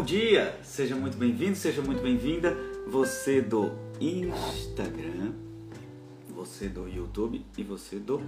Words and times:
Bom 0.00 0.06
dia, 0.06 0.58
seja 0.62 0.96
muito 0.96 1.18
bem-vindo, 1.18 1.54
seja 1.54 1.82
muito 1.82 2.02
bem-vinda. 2.02 2.56
Você 2.86 3.42
do 3.42 3.70
Instagram, 4.00 5.34
você 6.30 6.70
do 6.70 6.88
YouTube 6.88 7.44
e 7.58 7.62
você 7.62 7.98
do 7.98 8.18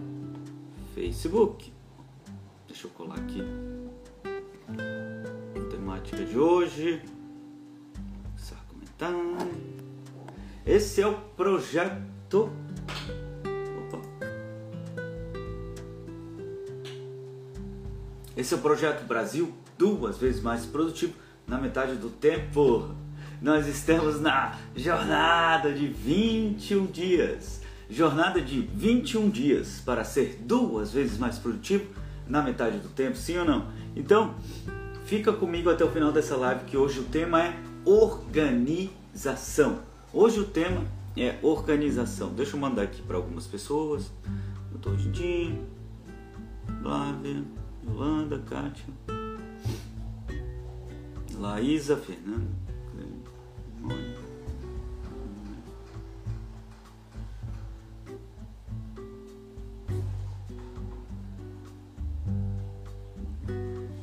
Facebook. 0.94 1.72
Deixa 2.68 2.86
eu 2.86 2.90
colar 2.90 3.14
aqui 3.14 3.40
a 5.56 5.70
temática 5.70 6.22
de 6.22 6.38
hoje. 6.38 7.02
Começar 8.22 8.56
a 8.56 8.70
comentar. 8.70 9.14
Esse 10.66 11.00
é 11.00 11.06
o 11.06 11.14
projeto. 11.14 12.52
Opa. 13.86 13.98
Esse 18.36 18.52
é 18.52 18.56
o 18.58 18.60
projeto 18.60 19.06
Brasil 19.06 19.54
duas 19.78 20.18
vezes 20.18 20.42
mais 20.42 20.66
produtivo 20.66 21.14
na 21.52 21.58
metade 21.58 21.96
do 21.96 22.08
tempo. 22.08 22.88
Nós 23.42 23.66
estamos 23.66 24.18
na 24.18 24.56
jornada 24.74 25.70
de 25.70 25.86
21 25.86 26.86
dias. 26.86 27.60
Jornada 27.90 28.40
de 28.40 28.62
21 28.62 29.28
dias 29.28 29.82
para 29.84 30.02
ser 30.02 30.40
duas 30.40 30.92
vezes 30.92 31.18
mais 31.18 31.38
produtivo 31.38 31.84
na 32.26 32.40
metade 32.40 32.78
do 32.78 32.88
tempo, 32.88 33.18
sim 33.18 33.36
ou 33.36 33.44
não? 33.44 33.66
Então, 33.94 34.34
fica 35.04 35.30
comigo 35.30 35.68
até 35.68 35.84
o 35.84 35.90
final 35.90 36.10
dessa 36.10 36.36
live 36.36 36.64
que 36.64 36.74
hoje 36.74 37.00
o 37.00 37.04
tema 37.04 37.40
é 37.40 37.54
organização. 37.84 39.80
Hoje 40.10 40.40
o 40.40 40.44
tema 40.44 40.82
é 41.18 41.36
organização. 41.42 42.32
Deixa 42.32 42.56
eu 42.56 42.60
mandar 42.60 42.84
aqui 42.84 43.02
para 43.02 43.18
algumas 43.18 43.46
pessoas. 43.46 44.10
Doutor 44.70 44.96
Dindim, 44.96 45.60
Flávia, 46.80 47.44
Yolanda, 47.86 48.38
Kátia. 48.38 49.21
Laísa, 51.34 51.96
Fernanda. 51.96 52.62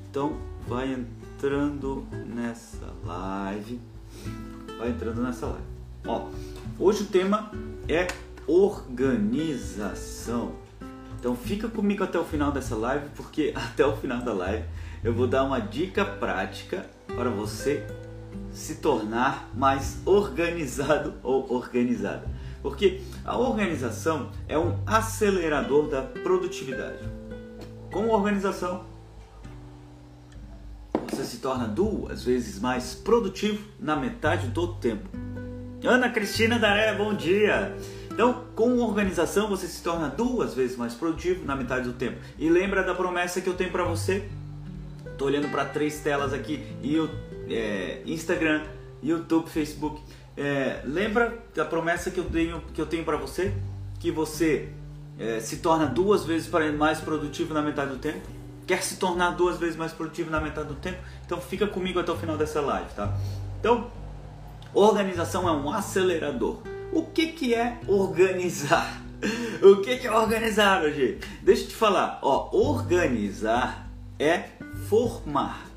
Então, 0.09 0.37
vai 0.67 0.91
entrando 0.91 2.05
nessa 2.25 2.93
live. 3.05 3.79
Vai 4.77 4.89
entrando 4.89 5.21
nessa 5.21 5.45
live. 5.45 5.63
Ó, 6.05 6.29
hoje 6.79 7.03
o 7.03 7.05
tema 7.05 7.51
é 7.87 8.07
organização. 8.47 10.53
Então 11.19 11.35
fica 11.35 11.67
comigo 11.67 12.03
até 12.03 12.17
o 12.17 12.23
final 12.23 12.51
dessa 12.51 12.75
live, 12.75 13.07
porque 13.15 13.53
até 13.55 13.85
o 13.85 13.95
final 13.95 14.21
da 14.21 14.33
live 14.33 14.65
eu 15.03 15.13
vou 15.13 15.27
dar 15.27 15.43
uma 15.43 15.59
dica 15.59 16.03
prática 16.03 16.85
para 17.07 17.29
você 17.29 17.85
se 18.51 18.75
tornar 18.75 19.49
mais 19.55 19.99
organizado 20.05 21.15
ou 21.23 21.51
organizada. 21.53 22.27
Porque 22.61 23.01
a 23.23 23.37
organização 23.37 24.31
é 24.47 24.57
um 24.57 24.77
acelerador 24.85 25.87
da 25.87 26.01
produtividade. 26.01 26.99
Com 27.91 28.09
organização, 28.09 28.83
você 31.09 31.23
se 31.23 31.37
torna 31.37 31.67
duas 31.67 32.23
vezes 32.23 32.59
mais 32.59 32.93
produtivo 32.93 33.65
na 33.79 33.95
metade 33.95 34.47
do 34.47 34.75
tempo. 34.75 35.09
Ana 35.83 36.09
Cristina 36.09 36.59
Daré, 36.59 36.93
bom 36.93 37.13
dia! 37.13 37.75
Então, 38.11 38.43
com 38.53 38.79
organização, 38.79 39.47
você 39.47 39.65
se 39.65 39.81
torna 39.81 40.09
duas 40.09 40.53
vezes 40.53 40.75
mais 40.75 40.93
produtivo 40.93 41.45
na 41.45 41.55
metade 41.55 41.85
do 41.85 41.93
tempo. 41.93 42.17
E 42.37 42.49
lembra 42.49 42.83
da 42.83 42.93
promessa 42.93 43.39
que 43.39 43.47
eu 43.47 43.53
tenho 43.53 43.71
para 43.71 43.85
você? 43.85 44.29
Tô 45.19 45.25
olhando 45.25 45.49
para 45.49 45.65
três 45.65 45.99
telas 45.99 46.31
aqui: 46.31 46.63
é, 47.49 48.01
Instagram, 48.05 48.63
YouTube, 49.03 49.49
Facebook. 49.49 50.01
É, 50.37 50.79
lembra 50.85 51.37
da 51.53 51.65
promessa 51.65 52.09
que 52.09 52.17
eu 52.17 52.23
tenho 52.23 52.61
que 52.73 52.79
eu 52.79 52.85
tenho 52.85 53.03
para 53.03 53.17
você? 53.17 53.53
Que 53.99 54.09
você 54.09 54.69
é, 55.19 55.41
se 55.41 55.57
torna 55.57 55.85
duas 55.85 56.23
vezes 56.23 56.49
mais 56.77 57.01
produtivo 57.01 57.53
na 57.53 57.61
metade 57.61 57.91
do 57.91 57.97
tempo? 57.97 58.21
Quer 58.65 58.81
se 58.81 58.95
tornar 58.95 59.31
duas 59.31 59.57
vezes 59.57 59.75
mais 59.75 59.91
produtivo 59.91 60.31
na 60.31 60.39
metade 60.39 60.69
do 60.69 60.75
tempo? 60.75 60.99
Então 61.25 61.41
fica 61.41 61.67
comigo 61.67 61.99
até 61.99 62.13
o 62.13 62.17
final 62.17 62.37
dessa 62.37 62.61
live, 62.61 62.89
tá? 62.95 63.13
Então, 63.59 63.91
organização 64.73 65.49
é 65.49 65.51
um 65.51 65.69
acelerador. 65.69 66.61
O 66.93 67.03
que, 67.03 67.27
que 67.27 67.53
é 67.53 67.77
organizar? 67.87 69.01
O 69.61 69.81
que, 69.81 69.97
que 69.97 70.07
é 70.07 70.11
organizar, 70.11 70.81
hoje? 70.81 71.19
Deixa 71.41 71.63
eu 71.63 71.67
te 71.67 71.75
falar, 71.75 72.19
ó, 72.21 72.49
organizar 72.53 73.88
é 74.19 74.49
formar. 74.87 75.67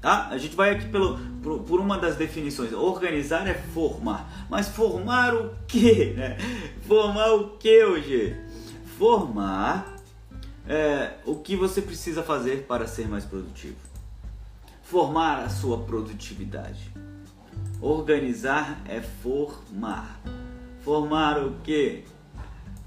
Tá? 0.00 0.28
A 0.28 0.38
gente 0.38 0.54
vai 0.54 0.70
aqui 0.70 0.88
pelo, 0.88 1.18
por, 1.42 1.60
por, 1.60 1.80
uma 1.80 1.98
das 1.98 2.16
definições. 2.16 2.72
Organizar 2.72 3.46
é 3.48 3.54
formar. 3.54 4.46
Mas 4.48 4.68
formar 4.68 5.34
o 5.34 5.54
que? 5.66 6.12
Né? 6.14 6.36
Formar 6.82 7.32
o 7.32 7.56
que 7.58 7.84
hoje? 7.84 8.36
Formar 8.98 9.96
é, 10.66 11.14
o 11.26 11.36
que 11.36 11.56
você 11.56 11.82
precisa 11.82 12.22
fazer 12.22 12.64
para 12.66 12.86
ser 12.86 13.08
mais 13.08 13.24
produtivo. 13.24 13.76
Formar 14.82 15.40
a 15.40 15.48
sua 15.48 15.78
produtividade. 15.78 16.90
Organizar 17.80 18.80
é 18.88 19.00
formar. 19.00 20.20
Formar 20.82 21.38
o 21.38 21.56
que? 21.62 22.04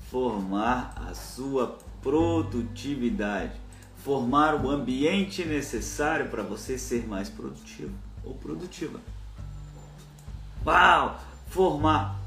Formar 0.10 0.96
a 1.10 1.14
sua 1.14 1.78
produtividade 2.02 3.63
formar 4.04 4.56
o 4.56 4.70
ambiente 4.70 5.46
necessário 5.46 6.28
para 6.30 6.44
você 6.44 6.78
ser 6.78 7.08
mais 7.08 7.30
produtivo 7.30 7.94
ou 8.26 8.34
produtiva. 8.36 9.00
Uau! 10.66 11.20
Formar. 11.48 12.20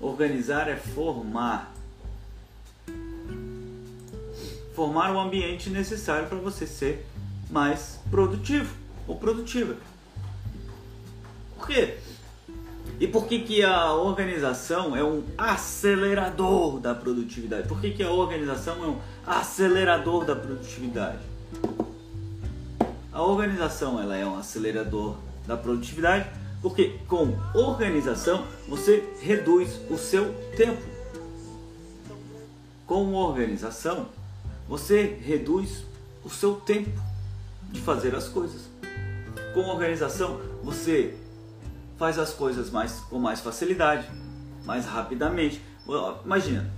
Organizar 0.00 0.68
é 0.68 0.76
formar. 0.76 1.74
Formar 4.74 5.12
o 5.12 5.18
ambiente 5.18 5.68
necessário 5.70 6.28
para 6.28 6.38
você 6.38 6.66
ser 6.66 7.04
mais 7.50 7.98
produtivo 8.08 8.72
ou 9.08 9.16
produtiva. 9.16 9.76
Por 11.56 11.66
quê? 11.66 11.98
E 13.00 13.08
por 13.08 13.26
que, 13.26 13.38
que 13.38 13.62
a 13.62 13.94
organização 13.94 14.94
é 14.94 15.02
um 15.02 15.24
acelerador 15.38 16.78
da 16.78 16.94
produtividade? 16.94 17.66
Por 17.66 17.80
que, 17.80 17.92
que 17.92 18.02
a 18.02 18.12
organização 18.12 18.84
é 18.84 18.88
um 18.88 18.98
acelerador 19.26 20.26
da 20.26 20.36
produtividade? 20.36 21.18
A 23.10 23.22
organização 23.22 23.98
ela 23.98 24.14
é 24.14 24.26
um 24.26 24.36
acelerador 24.36 25.16
da 25.46 25.56
produtividade 25.56 26.28
porque 26.60 26.98
com 27.08 27.38
organização 27.54 28.44
você 28.68 29.02
reduz 29.22 29.80
o 29.88 29.96
seu 29.96 30.34
tempo. 30.54 30.82
Com 32.86 33.14
organização 33.14 34.08
você 34.68 35.18
reduz 35.24 35.86
o 36.22 36.28
seu 36.28 36.56
tempo 36.56 36.90
de 37.72 37.80
fazer 37.80 38.14
as 38.14 38.28
coisas. 38.28 38.68
Com 39.54 39.60
organização 39.60 40.38
você 40.62 41.16
faz 42.00 42.18
as 42.18 42.32
coisas 42.32 42.70
mais, 42.70 42.92
com 43.10 43.18
mais 43.18 43.42
facilidade, 43.42 44.10
mais 44.64 44.86
rapidamente. 44.86 45.60
Imagina, 46.24 46.72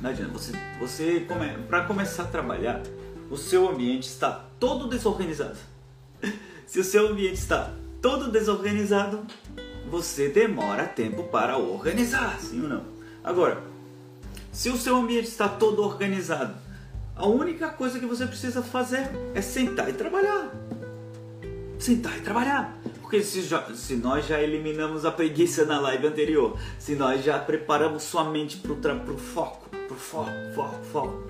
imagina 0.00 0.28
você, 0.28 0.52
você 0.80 1.20
come, 1.20 1.46
para 1.68 1.84
começar 1.84 2.24
a 2.24 2.26
trabalhar, 2.26 2.82
o 3.30 3.36
seu 3.36 3.70
ambiente 3.70 4.08
está 4.08 4.44
todo 4.58 4.88
desorganizado. 4.88 5.56
Se 6.66 6.80
o 6.80 6.84
seu 6.84 7.08
ambiente 7.08 7.34
está 7.34 7.72
todo 8.02 8.28
desorganizado, 8.28 9.24
você 9.88 10.28
demora 10.28 10.84
tempo 10.84 11.24
para 11.24 11.56
organizar, 11.56 12.36
sim 12.40 12.62
ou 12.62 12.68
não? 12.68 12.84
Agora, 13.22 13.60
se 14.52 14.70
o 14.70 14.76
seu 14.76 14.96
ambiente 14.96 15.26
está 15.26 15.48
todo 15.48 15.82
organizado, 15.82 16.54
a 17.16 17.26
única 17.26 17.68
coisa 17.68 17.98
que 17.98 18.06
você 18.06 18.24
precisa 18.26 18.62
fazer 18.62 19.10
é 19.34 19.42
sentar 19.42 19.88
e 19.90 19.92
trabalhar. 19.92 20.50
Sentar 21.78 22.16
e 22.18 22.20
trabalhar. 22.20 22.80
Porque 23.10 23.24
se, 23.24 23.42
já, 23.42 23.64
se, 23.74 23.96
nós 23.96 24.24
já 24.24 24.40
eliminamos 24.40 25.04
a 25.04 25.10
preguiça 25.10 25.64
na 25.64 25.80
live 25.80 26.06
anterior, 26.06 26.56
se 26.78 26.94
nós 26.94 27.24
já 27.24 27.40
preparamos 27.40 28.04
sua 28.04 28.22
mente 28.22 28.58
para 28.58 28.70
o 28.72 29.18
foco, 29.18 29.68
para 29.68 29.92
o 29.92 29.98
foco, 29.98 30.30
foco, 30.54 30.84
foco. 30.84 31.24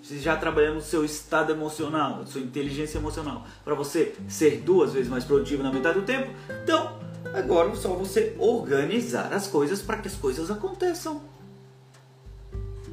Se 0.00 0.20
já 0.20 0.36
trabalhamos 0.36 0.84
seu 0.84 1.04
estado 1.04 1.50
emocional, 1.50 2.24
sua 2.24 2.40
inteligência 2.40 2.98
emocional, 2.98 3.44
para 3.64 3.74
você 3.74 4.14
ser 4.28 4.58
duas 4.58 4.92
vezes 4.92 5.08
mais 5.08 5.24
produtivo 5.24 5.64
na 5.64 5.72
metade 5.72 5.98
do 5.98 6.06
tempo, 6.06 6.30
então 6.62 6.96
agora 7.34 7.70
é 7.70 7.74
só 7.74 7.88
você 7.88 8.36
organizar 8.38 9.32
as 9.32 9.48
coisas 9.48 9.82
para 9.82 9.96
que 9.96 10.06
as 10.06 10.14
coisas 10.14 10.52
aconteçam 10.52 11.20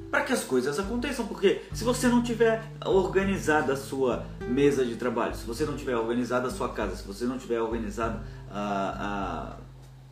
para 0.10 0.24
que 0.24 0.34
as 0.34 0.44
coisas 0.44 0.80
aconteçam, 0.80 1.28
porque 1.28 1.62
se 1.74 1.84
você 1.84 2.08
não 2.08 2.24
tiver 2.24 2.64
organizada 2.86 3.74
a 3.74 3.76
sua 3.76 4.26
mesa 4.48 4.86
de 4.86 4.96
trabalho, 4.96 5.36
se 5.36 5.46
você 5.46 5.66
não 5.66 5.76
tiver 5.76 5.96
organizada 5.96 6.48
a 6.48 6.52
sua 6.52 6.70
casa, 6.70 6.96
se 6.96 7.06
você 7.06 7.26
não 7.26 7.38
tiver 7.38 7.62
organizado 7.62 8.22
a, 8.50 9.54
a, 9.54 9.58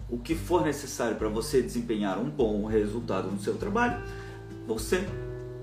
o 0.10 0.18
que 0.20 0.36
for 0.36 0.64
necessário 0.64 1.16
para 1.16 1.30
você 1.30 1.62
desempenhar 1.62 2.18
um 2.18 2.30
bom 2.30 2.66
resultado 2.66 3.32
no 3.32 3.40
seu 3.40 3.56
trabalho, 3.56 4.04
você 4.68 5.08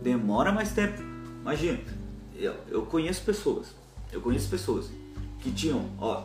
demora 0.02 0.50
mais 0.50 0.72
tempo. 0.72 1.00
Imagina, 1.42 1.78
eu, 2.34 2.54
eu 2.68 2.82
conheço 2.82 3.22
pessoas, 3.22 3.74
eu 4.10 4.20
conheço 4.20 4.48
pessoas 4.48 4.90
que 5.40 5.50
tinham, 5.50 5.84
ó, 5.98 6.24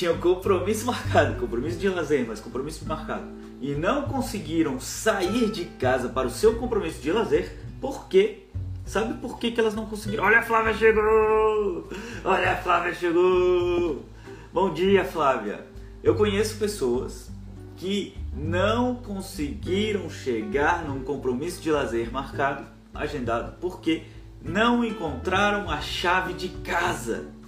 tinham 0.00 0.16
compromisso 0.16 0.86
marcado, 0.86 1.38
compromisso 1.38 1.78
de 1.78 1.86
lazer, 1.86 2.24
mas 2.26 2.40
compromisso 2.40 2.86
marcado, 2.86 3.26
e 3.60 3.74
não 3.74 4.04
conseguiram 4.04 4.80
sair 4.80 5.50
de 5.50 5.66
casa 5.66 6.08
para 6.08 6.26
o 6.26 6.30
seu 6.30 6.56
compromisso 6.56 7.02
de 7.02 7.12
lazer, 7.12 7.54
porque 7.82 8.46
sabe 8.86 9.12
por 9.20 9.38
que, 9.38 9.50
que 9.50 9.60
elas 9.60 9.74
não 9.74 9.84
conseguiram? 9.84 10.24
Olha 10.24 10.38
a 10.38 10.42
Flávia 10.42 10.72
chegou! 10.72 11.86
Olha 12.24 12.52
a 12.52 12.56
Flávia 12.56 12.94
chegou! 12.94 14.02
Bom 14.50 14.72
dia, 14.72 15.04
Flávia. 15.04 15.66
Eu 16.02 16.14
conheço 16.14 16.56
pessoas 16.56 17.30
que 17.76 18.16
não 18.34 18.94
conseguiram 18.94 20.08
chegar 20.08 20.82
num 20.82 21.04
compromisso 21.04 21.60
de 21.60 21.70
lazer 21.70 22.10
marcado, 22.10 22.64
agendado, 22.94 23.56
porque 23.60 24.04
não 24.42 24.82
encontraram 24.82 25.68
a 25.68 25.82
chave 25.82 26.32
de 26.32 26.48
casa. 26.48 27.38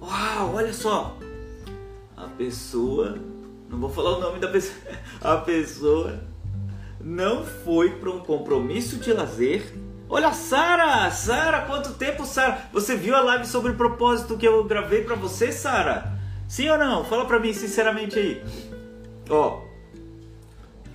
Uau, 0.00 0.54
olha 0.54 0.72
só. 0.72 1.16
A 2.16 2.26
pessoa, 2.28 3.18
não 3.68 3.78
vou 3.78 3.90
falar 3.90 4.16
o 4.16 4.20
nome 4.20 4.38
da 4.38 4.48
pessoa, 4.48 4.76
a 5.20 5.36
pessoa 5.36 6.20
não 7.00 7.44
foi 7.44 7.90
para 7.90 8.10
um 8.10 8.20
compromisso 8.20 8.96
de 8.96 9.12
lazer. 9.12 9.72
Olha, 10.08 10.32
Sara! 10.32 11.10
Sara, 11.10 11.62
quanto 11.62 11.94
tempo, 11.94 12.26
Sara? 12.26 12.68
Você 12.72 12.96
viu 12.96 13.14
a 13.14 13.20
live 13.20 13.46
sobre 13.46 13.72
o 13.72 13.76
propósito 13.76 14.36
que 14.36 14.46
eu 14.46 14.64
gravei 14.64 15.04
para 15.04 15.14
você, 15.14 15.52
Sara? 15.52 16.18
Sim 16.48 16.68
ou 16.68 16.78
não? 16.78 17.04
Fala 17.04 17.26
para 17.26 17.38
mim 17.38 17.52
sinceramente 17.52 18.18
aí. 18.18 18.42
Ó, 19.28 19.62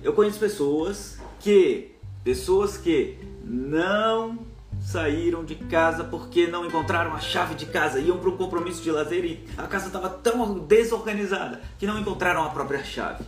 eu 0.02 0.12
conheço 0.12 0.38
pessoas 0.38 1.18
que 1.40 1.94
pessoas 2.22 2.76
que 2.76 3.18
não 3.42 4.38
saíram 4.86 5.44
de 5.44 5.56
casa 5.56 6.04
porque 6.04 6.46
não 6.46 6.64
encontraram 6.64 7.12
a 7.12 7.18
chave 7.18 7.56
de 7.56 7.66
casa, 7.66 7.98
iam 7.98 8.18
para 8.18 8.30
um 8.30 8.36
compromisso 8.36 8.80
de 8.82 8.90
lazer 8.92 9.24
e 9.24 9.44
a 9.58 9.64
casa 9.64 9.88
estava 9.88 10.08
tão 10.08 10.60
desorganizada 10.60 11.60
que 11.76 11.88
não 11.88 11.98
encontraram 11.98 12.44
a 12.44 12.50
própria 12.50 12.84
chave. 12.84 13.24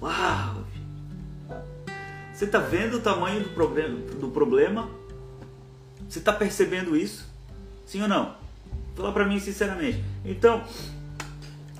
Uau! 0.00 0.62
Você 2.34 2.44
está 2.44 2.58
vendo 2.58 2.98
o 2.98 3.00
tamanho 3.00 3.42
do 3.44 3.48
problema, 3.50 3.98
do 4.20 4.28
problema? 4.28 4.90
Você 6.06 6.18
está 6.18 6.34
percebendo 6.34 6.94
isso? 6.94 7.32
Sim 7.86 8.02
ou 8.02 8.08
não? 8.08 8.34
Fala 8.94 9.10
para 9.10 9.24
mim 9.24 9.38
sinceramente. 9.38 10.04
Então, 10.22 10.64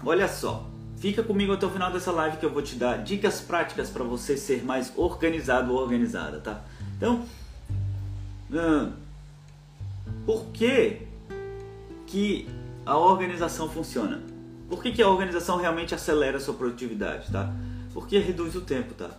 olha 0.03 0.29
só. 0.29 0.67
Fica 0.97 1.23
comigo 1.23 1.53
até 1.53 1.67
o 1.67 1.71
final 1.71 1.93
dessa 1.93 2.11
live 2.11 2.39
que 2.39 2.47
eu 2.47 2.51
vou 2.51 2.62
te 2.62 2.77
dar 2.77 2.97
dicas 3.03 3.43
práticas 3.43 3.91
para 3.91 4.03
você 4.03 4.39
ser 4.39 4.65
mais 4.65 4.91
organizado 4.97 5.75
ou 5.75 5.79
organizada, 5.79 6.41
tá? 6.41 6.65
Então, 6.97 7.27
hum, 8.50 8.93
por 10.26 10.46
que, 10.46 11.02
que 12.06 12.49
a 12.85 12.96
organização 12.96 13.69
funciona? 13.69 14.23
Por 14.69 14.82
que, 14.82 14.93
que 14.93 15.02
a 15.02 15.08
organização 15.08 15.56
realmente 15.56 15.94
acelera 15.94 16.38
a 16.38 16.41
sua 16.41 16.55
produtividade, 16.55 17.31
tá? 17.31 17.52
Porque 17.93 18.19
reduz 18.19 18.55
o 18.56 18.61
tempo, 18.61 18.94
tá? 18.94 19.11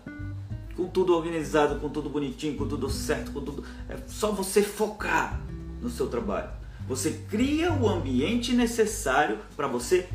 Com 0.75 0.87
tudo 0.87 1.15
organizado, 1.15 1.79
com 1.79 1.89
tudo 1.89 2.09
bonitinho, 2.09 2.57
com 2.57 2.67
tudo 2.67 2.89
certo, 2.89 3.31
com 3.31 3.41
tudo. 3.41 3.63
É 3.87 3.97
só 4.07 4.31
você 4.31 4.61
focar 4.61 5.39
no 5.81 5.89
seu 5.89 6.07
trabalho. 6.07 6.49
Você 6.87 7.11
cria 7.29 7.73
o 7.73 7.87
ambiente 7.87 8.53
necessário 8.53 9.39
para 9.55 9.67
você 9.67 10.07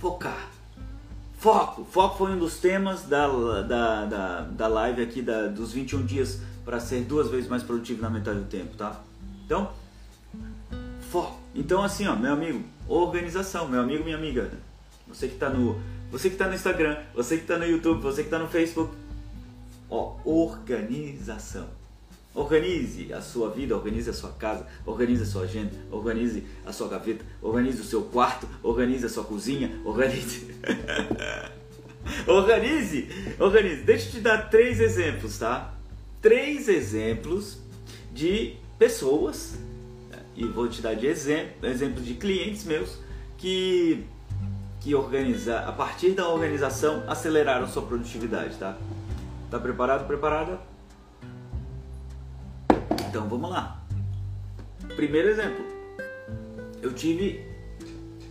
focar. 0.00 0.50
Foco. 1.38 1.84
Foco 1.84 2.18
foi 2.18 2.32
um 2.32 2.38
dos 2.38 2.58
temas 2.58 3.02
da, 3.02 3.28
da, 3.62 4.04
da, 4.06 4.40
da 4.42 4.66
live 4.66 5.02
aqui 5.02 5.22
da, 5.22 5.46
dos 5.46 5.72
21 5.72 6.04
dias 6.04 6.40
para 6.66 6.80
ser 6.80 7.02
duas 7.02 7.30
vezes 7.30 7.48
mais 7.48 7.62
produtivo 7.62 8.02
na 8.02 8.10
metade 8.10 8.40
do 8.40 8.46
tempo, 8.46 8.76
tá? 8.76 9.00
Então, 9.44 9.72
foco. 11.12 11.38
Então 11.54 11.80
assim, 11.80 12.08
ó, 12.08 12.16
meu 12.16 12.32
amigo, 12.32 12.62
organização, 12.88 13.68
meu 13.68 13.80
amigo, 13.80 14.02
minha 14.02 14.16
amiga. 14.16 14.50
Você 15.06 15.28
que 15.28 15.34
está 15.34 15.48
no, 15.48 15.80
você 16.10 16.28
que 16.28 16.34
está 16.34 16.48
no 16.48 16.54
Instagram, 16.54 16.98
você 17.14 17.36
que 17.36 17.42
está 17.42 17.56
no 17.56 17.64
YouTube, 17.64 18.02
você 18.02 18.22
que 18.22 18.26
está 18.26 18.40
no 18.40 18.48
Facebook, 18.48 18.92
ó, 19.88 20.16
organização. 20.24 21.68
Organize 22.34 23.12
a 23.14 23.22
sua 23.22 23.48
vida, 23.48 23.74
organize 23.74 24.10
a 24.10 24.12
sua 24.12 24.30
casa, 24.32 24.66
organize 24.84 25.22
a 25.22 25.26
sua 25.26 25.42
agenda, 25.44 25.72
organize 25.90 26.44
a 26.66 26.72
sua 26.72 26.88
gaveta, 26.88 27.24
organize 27.40 27.80
o 27.80 27.84
seu 27.84 28.02
quarto, 28.02 28.46
organize 28.62 29.06
a 29.06 29.08
sua 29.08 29.24
cozinha, 29.24 29.80
organize. 29.84 30.46
organize! 32.26 33.08
Organize! 33.38 33.82
Deixa 33.84 34.08
eu 34.08 34.12
te 34.12 34.20
dar 34.20 34.50
três 34.50 34.80
exemplos, 34.80 35.38
tá? 35.38 35.75
Três 36.26 36.68
exemplos 36.68 37.56
de 38.12 38.56
pessoas, 38.76 39.56
né? 40.10 40.18
e 40.34 40.44
vou 40.44 40.66
te 40.68 40.82
dar 40.82 40.94
de 40.94 41.06
exemplo, 41.06 41.64
exemplos 41.68 42.04
de 42.04 42.14
clientes 42.14 42.64
meus 42.64 42.98
que, 43.38 44.04
que 44.80 44.92
organiza, 44.92 45.60
a 45.60 45.70
partir 45.70 46.14
da 46.14 46.28
organização 46.28 47.04
aceleraram 47.06 47.68
sua 47.68 47.82
produtividade, 47.82 48.56
tá? 48.56 48.76
Tá 49.48 49.60
preparado? 49.60 50.04
Preparada? 50.08 50.58
Então 53.08 53.28
vamos 53.28 53.48
lá. 53.48 53.80
Primeiro 54.96 55.28
exemplo. 55.28 55.64
Eu 56.82 56.92
tive 56.92 57.46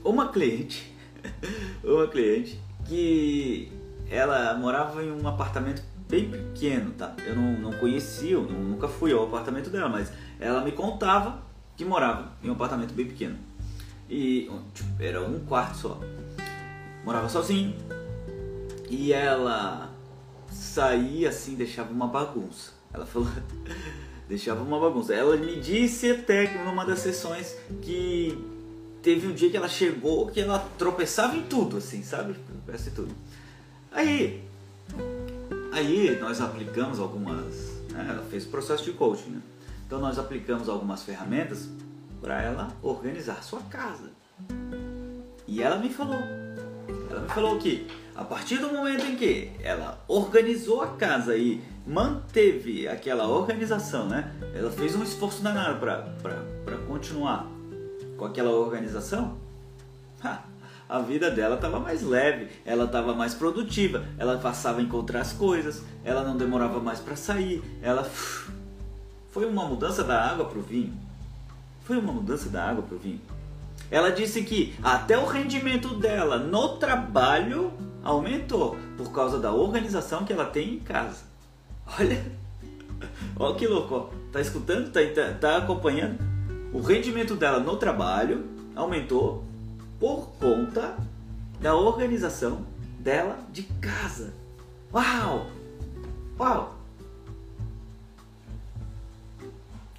uma 0.04 0.34
cliente, 0.34 0.94
uma 1.82 2.10
cliente 2.10 2.60
que 2.90 3.72
ela 4.10 4.54
morava 4.56 5.02
em 5.02 5.10
um 5.10 5.26
apartamento 5.26 5.95
bem 6.08 6.30
pequeno, 6.30 6.92
tá? 6.92 7.16
Eu 7.26 7.36
não, 7.36 7.54
não 7.54 7.72
conhecia, 7.74 8.34
eu 8.34 8.44
nunca 8.44 8.88
fui 8.88 9.12
ao 9.12 9.24
apartamento 9.24 9.70
dela, 9.70 9.90
mas 9.90 10.12
ela 10.40 10.64
me 10.64 10.72
contava 10.72 11.44
que 11.76 11.84
morava 11.84 12.34
em 12.44 12.50
um 12.50 12.54
apartamento 12.54 12.94
bem 12.94 13.08
pequeno. 13.08 13.38
E 14.10 14.50
tipo, 14.74 15.02
era 15.02 15.22
um 15.22 15.40
quarto 15.46 15.78
só. 15.78 16.00
Morava 17.04 17.28
sozinho. 17.28 17.76
E 18.90 19.12
ela 19.12 19.92
saía 20.50 21.30
assim, 21.30 21.56
deixava 21.56 21.92
uma 21.92 22.08
bagunça. 22.08 22.72
Ela 22.94 23.06
falou, 23.06 23.28
deixava 24.30 24.64
uma 24.64 24.80
bagunça. 24.80 25.14
Ela 25.14 25.36
me 25.38 25.60
disse 25.60 26.12
até 26.12 26.48
que 26.48 26.58
numa 26.60 26.86
das 26.86 27.00
sessões 27.00 27.58
que 27.82 28.38
teve 29.02 29.28
um 29.28 29.34
dia 29.34 29.50
que 29.50 29.58
ela 29.58 29.68
chegou 29.68 30.28
que 30.28 30.40
ela 30.40 30.60
tropeçava 30.78 31.36
em 31.36 31.44
tudo, 31.44 31.78
assim, 31.78 32.04
sabe? 32.04 32.34
Tropeça 32.34 32.90
em 32.90 32.94
tudo. 32.94 33.16
Aí, 33.92 34.44
aí 35.76 36.18
nós 36.20 36.40
aplicamos 36.40 37.00
algumas, 37.00 37.82
né? 37.92 38.08
ela 38.10 38.24
fez 38.24 38.46
o 38.46 38.50
processo 38.50 38.84
de 38.84 38.94
coaching, 38.94 39.30
né? 39.30 39.42
Então 39.86 40.00
nós 40.00 40.18
aplicamos 40.18 40.70
algumas 40.70 41.04
ferramentas 41.04 41.70
para 42.22 42.42
ela 42.42 42.70
organizar 42.82 43.44
sua 43.44 43.62
casa. 43.64 44.10
E 45.48 45.62
ela 45.62 45.78
me 45.78 45.90
falou, 45.90 46.18
ela 47.12 47.22
me 47.22 47.30
falou 47.30 47.60
que 47.60 47.88
a 48.16 48.24
partir 48.24 48.58
do 48.58 48.72
momento 48.72 49.06
em 49.06 49.16
que 49.16 49.52
ela 49.62 50.04
organizou 50.08 50.82
a 50.82 50.88
casa 50.88 51.36
e 51.36 51.62
manteve 51.86 52.88
aquela 52.88 53.28
organização, 53.28 54.08
né? 54.08 54.34
Ela 54.56 54.72
fez 54.72 54.96
um 54.96 55.04
esforço 55.04 55.44
danado 55.44 55.80
para 55.80 56.78
continuar 56.88 57.48
com 58.18 58.26
aquela 58.26 58.52
organização. 58.52 59.38
Ha, 60.24 60.44
a 60.88 61.00
vida 61.00 61.32
dela 61.32 61.56
estava 61.56 61.80
mais 61.80 62.04
leve, 62.04 62.50
ela 62.64 62.86
estava 62.86 63.14
mais 63.14 63.34
produtiva, 63.34 64.06
ela 64.18 64.38
passava 64.38 64.80
a 64.80 64.84
encontrar 64.84 65.22
as 65.22 65.34
coisas, 65.34 65.84
ela 66.04 66.24
não 66.24 66.38
demorava 66.38 66.80
mais 66.80 67.00
para 67.00 67.16
sair, 67.16 67.64
ela 67.82 68.04
foi 69.32 69.46
uma 69.46 69.66
mudança 69.66 70.04
da 70.04 70.24
água 70.24 70.46
para 70.46 70.60
o 70.60 70.62
vinho. 70.62 70.94
Foi 71.84 71.98
uma 71.98 72.14
mudança 72.14 72.50
da 72.50 72.64
água 72.70 72.84
para 72.84 72.96
o 72.96 73.00
vinho. 73.00 73.22
Ela 73.92 74.10
disse 74.10 74.44
que 74.44 74.76
até 74.82 75.18
o 75.18 75.26
rendimento 75.26 75.96
dela 75.96 76.38
no 76.38 76.78
trabalho 76.78 77.72
aumentou 78.04 78.78
por 78.98 79.12
causa 79.12 79.40
da 79.40 79.52
organização 79.52 80.24
que 80.24 80.34
ela 80.34 80.46
tem 80.46 80.76
em 80.76 80.80
casa. 80.80 81.24
Olha, 82.00 82.26
olha 83.38 83.56
que 83.56 83.68
louco, 83.68 84.14
tá 84.32 84.42
escutando? 84.42 84.92
Tá, 84.92 85.00
tá, 85.14 85.34
tá 85.34 85.58
acompanhando? 85.58 86.18
O 86.74 86.82
rendimento 86.82 87.36
dela 87.36 87.60
no 87.60 87.76
trabalho 87.78 88.46
aumentou 88.76 89.44
por 90.06 90.28
conta 90.40 90.96
da 91.60 91.76
organização 91.76 92.64
dela 93.00 93.40
de 93.52 93.64
casa. 93.64 94.36
Uau! 94.94 95.50
Uau! 96.40 96.78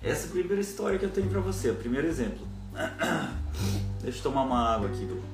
Essa 0.01 0.27
é 0.27 0.29
a 0.29 0.31
primeira 0.31 0.61
história 0.61 0.97
que 0.97 1.05
eu 1.05 1.11
tenho 1.11 1.29
para 1.29 1.41
você, 1.41 1.71
o 1.71 1.75
primeiro 1.75 2.07
exemplo. 2.07 2.47
Deixa 4.01 4.21
eu 4.21 4.23
tomar 4.23 4.45
uma 4.45 4.77
água 4.77 4.87
aqui, 4.87 5.05
Bruno. 5.05 5.25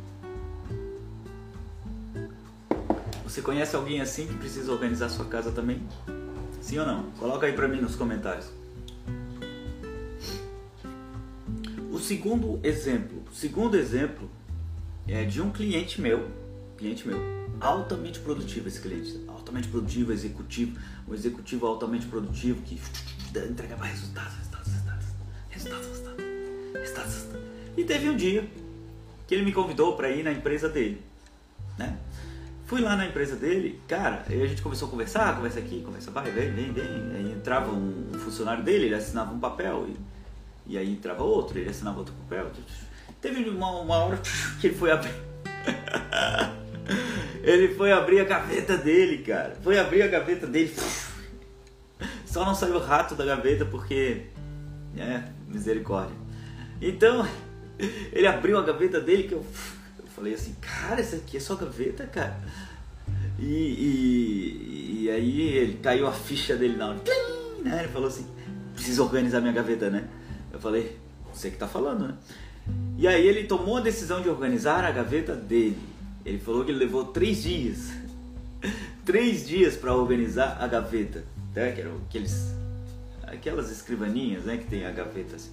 Você 3.24 3.42
conhece 3.42 3.76
alguém 3.76 4.00
assim 4.00 4.26
que 4.26 4.38
precisa 4.38 4.72
organizar 4.72 5.10
sua 5.10 5.26
casa 5.26 5.52
também? 5.52 5.86
Sim 6.62 6.78
ou 6.78 6.86
não? 6.86 7.10
Coloca 7.18 7.46
aí 7.46 7.52
pra 7.52 7.68
mim 7.68 7.82
nos 7.82 7.94
comentários. 7.94 8.50
O 11.90 11.98
segundo 11.98 12.58
exemplo, 12.62 13.22
segundo 13.34 13.76
exemplo 13.76 14.30
é 15.06 15.24
de 15.24 15.40
um 15.40 15.50
cliente 15.50 16.00
meu, 16.00 16.30
cliente 16.76 17.06
meu, 17.06 17.18
altamente 17.60 18.18
produtivo 18.20 18.68
esse 18.68 18.80
cliente, 18.80 19.20
altamente 19.28 19.68
produtivo, 19.68 20.12
executivo, 20.12 20.78
um 21.08 21.14
executivo 21.14 21.66
altamente 21.66 22.06
produtivo 22.06 22.62
que 22.62 22.80
entrega 23.48 23.76
mais 23.76 23.92
resultados, 23.92 24.34
resultados, 24.36 24.72
resultados, 24.72 25.06
resultados, 25.50 25.86
resultados, 25.86 26.24
resultados. 26.74 27.42
E 27.76 27.84
teve 27.84 28.08
um 28.08 28.16
dia 28.16 28.48
que 29.26 29.34
ele 29.34 29.44
me 29.44 29.52
convidou 29.52 29.96
para 29.96 30.10
ir 30.10 30.22
na 30.22 30.32
empresa 30.32 30.68
dele, 30.68 31.02
né? 31.78 31.98
Fui 32.66 32.80
lá 32.80 32.96
na 32.96 33.06
empresa 33.06 33.36
dele, 33.36 33.80
cara, 33.86 34.24
a 34.26 34.46
gente 34.46 34.62
começou 34.62 34.88
a 34.88 34.90
conversar, 34.90 35.36
conversa 35.36 35.58
aqui, 35.58 35.82
conversa 35.82 36.10
vai, 36.10 36.30
vem, 36.30 36.50
vem, 36.52 36.72
vem. 36.72 36.84
Aí 37.14 37.32
entrava 37.32 37.70
um 37.70 38.14
funcionário 38.14 38.64
dele, 38.64 38.86
ele 38.86 38.94
assinava 38.94 39.30
um 39.32 39.38
papel, 39.38 39.88
e, 39.88 40.72
e 40.72 40.78
aí 40.78 40.90
entrava 40.90 41.22
outro, 41.22 41.58
ele 41.58 41.68
assinava 41.68 41.98
outro 41.98 42.14
papel. 42.14 42.50
Teve 43.22 43.48
uma, 43.48 43.70
uma 43.70 43.96
hora 43.98 44.20
que 44.60 44.66
ele 44.66 44.74
foi 44.74 44.90
abrir. 44.90 45.14
ele 47.44 47.72
foi 47.76 47.92
abrir 47.92 48.18
a 48.20 48.24
gaveta 48.24 48.76
dele, 48.76 49.18
cara. 49.18 49.56
Foi 49.62 49.78
abrir 49.78 50.02
a 50.02 50.08
gaveta 50.08 50.44
dele. 50.44 50.74
Só 52.26 52.44
não 52.44 52.52
saiu 52.52 52.74
o 52.74 52.80
rato 52.80 53.14
da 53.14 53.24
gaveta 53.24 53.64
porque. 53.64 54.26
É, 54.98 55.22
misericórdia. 55.46 56.16
Então, 56.80 57.26
ele 58.12 58.26
abriu 58.26 58.58
a 58.58 58.62
gaveta 58.62 59.00
dele 59.00 59.22
que 59.22 59.34
eu, 59.34 59.46
eu 59.98 60.06
falei 60.08 60.34
assim, 60.34 60.54
cara, 60.60 61.00
essa 61.00 61.16
aqui 61.16 61.36
é 61.36 61.40
sua 61.40 61.56
gaveta, 61.56 62.04
cara. 62.06 62.42
E, 63.38 63.44
e, 63.44 65.02
e 65.04 65.10
aí 65.10 65.40
ele 65.56 65.78
caiu 65.78 66.08
a 66.08 66.12
ficha 66.12 66.56
dele 66.56 66.76
na 66.76 66.88
hora. 66.88 67.00
Né? 67.62 67.84
Ele 67.84 67.92
falou 67.92 68.08
assim, 68.08 68.26
preciso 68.74 69.04
organizar 69.04 69.40
minha 69.40 69.52
gaveta, 69.52 69.88
né? 69.88 70.08
Eu 70.52 70.58
falei, 70.58 70.98
você 71.32 71.50
que 71.50 71.56
tá 71.56 71.68
falando, 71.68 72.08
né? 72.08 72.14
E 72.96 73.08
aí 73.08 73.26
ele 73.26 73.44
tomou 73.44 73.78
a 73.78 73.80
decisão 73.80 74.20
de 74.20 74.28
organizar 74.28 74.84
a 74.84 74.90
gaveta 74.90 75.34
dele. 75.34 75.78
Ele 76.24 76.38
falou 76.38 76.64
que 76.64 76.70
ele 76.70 76.78
levou 76.78 77.06
três 77.06 77.42
dias. 77.42 77.90
três 79.04 79.46
dias 79.46 79.76
para 79.76 79.94
organizar 79.94 80.58
a 80.60 80.66
gaveta. 80.66 81.24
Né? 81.54 81.72
Que 81.72 81.80
eram 81.80 81.96
aqueles, 82.08 82.54
aquelas 83.24 83.70
escrivaninhas 83.70 84.44
né? 84.44 84.56
que 84.56 84.66
tem 84.66 84.86
a 84.86 84.90
gaveta 84.90 85.36
assim. 85.36 85.50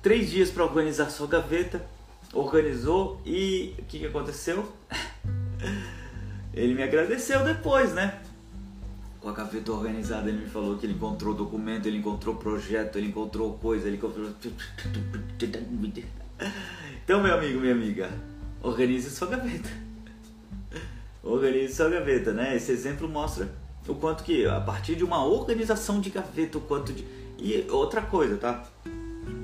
Três 0.00 0.30
dias 0.30 0.50
para 0.50 0.64
organizar 0.64 1.10
sua 1.10 1.26
gaveta. 1.26 1.84
Organizou 2.32 3.20
e 3.24 3.74
o 3.78 3.82
que, 3.84 3.98
que 4.00 4.06
aconteceu? 4.06 4.70
ele 6.54 6.74
me 6.74 6.82
agradeceu 6.82 7.42
depois, 7.44 7.92
né? 7.94 8.20
Com 9.20 9.28
a 9.28 9.32
gaveta 9.32 9.72
organizada, 9.72 10.28
ele 10.28 10.44
me 10.44 10.48
falou 10.48 10.76
que 10.78 10.86
ele 10.86 10.94
encontrou 10.94 11.34
documento, 11.34 11.86
ele 11.86 11.98
encontrou 11.98 12.36
projeto, 12.36 12.96
ele 12.96 13.08
encontrou 13.08 13.54
coisa, 13.54 13.86
ele 13.86 13.96
encontrou. 13.96 14.30
Então, 17.04 17.22
meu 17.22 17.34
amigo, 17.34 17.60
minha 17.60 17.72
amiga, 17.72 18.10
organize 18.62 19.10
sua 19.10 19.28
gaveta. 19.28 19.68
Organize 21.22 21.74
sua 21.74 21.90
gaveta, 21.90 22.32
né? 22.32 22.54
Esse 22.54 22.70
exemplo 22.72 23.08
mostra 23.08 23.48
o 23.86 23.94
quanto 23.94 24.22
que, 24.22 24.46
a 24.46 24.60
partir 24.60 24.94
de 24.94 25.04
uma 25.04 25.24
organização 25.24 26.00
de 26.00 26.10
gaveta, 26.10 26.58
o 26.58 26.60
quanto 26.60 26.92
de. 26.92 27.04
E 27.38 27.66
outra 27.70 28.02
coisa, 28.02 28.36
tá? 28.36 28.64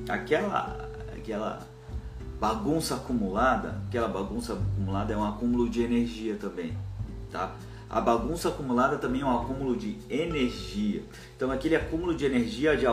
Aquela. 0.09 0.88
aquela 1.16 1.66
bagunça 2.40 2.97
acumulada, 2.97 3.81
aquela 3.88 4.09
bagunça 4.09 4.52
acumulada 4.52 5.14
é 5.14 5.16
um 5.16 5.25
acúmulo 5.25 5.69
de 5.69 5.83
energia 5.83 6.37
também, 6.37 6.76
tá? 7.31 7.54
A 7.88 8.00
bagunça 8.00 8.49
acumulada 8.49 8.97
também 8.97 9.21
é 9.21 9.25
um 9.25 9.38
acúmulo 9.38 9.76
de 9.76 9.99
energia. 10.09 11.05
Então 11.37 11.50
aquele 11.50 11.76
acúmulo 11.76 12.14
de 12.14 12.25
energia 12.25 12.76
de, 12.76 12.87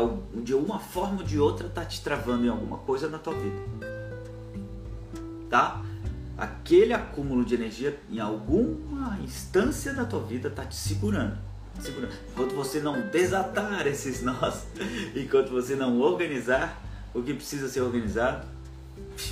de 0.44 0.54
uma 0.54 0.80
forma 0.80 1.20
ou 1.20 1.24
de 1.24 1.40
outra 1.40 1.70
tá 1.70 1.84
te 1.84 2.02
travando 2.02 2.46
em 2.46 2.50
alguma 2.50 2.78
coisa 2.80 3.08
na 3.08 3.18
tua 3.18 3.34
vida. 3.34 3.58
Tá? 5.50 5.82
Aquele 6.38 6.94
acúmulo 6.94 7.44
de 7.44 7.56
energia 7.56 8.00
em 8.10 8.20
alguma 8.20 9.18
instância 9.24 9.94
da 9.94 10.06
tua 10.06 10.22
vida 10.22 10.50
tá 10.50 10.66
te 10.66 10.76
segurando. 10.76 11.38
segurando. 11.80 12.14
Enquanto 12.32 12.56
você 12.56 12.80
não 12.80 13.10
desatar 13.10 13.88
esses 13.88 14.22
nós, 14.24 14.66
enquanto 15.16 15.50
você 15.50 15.76
não 15.76 16.00
organizar 16.00 16.82
o 17.14 17.22
que 17.22 17.34
precisa 17.34 17.68
ser 17.68 17.82
organizado, 17.82 18.48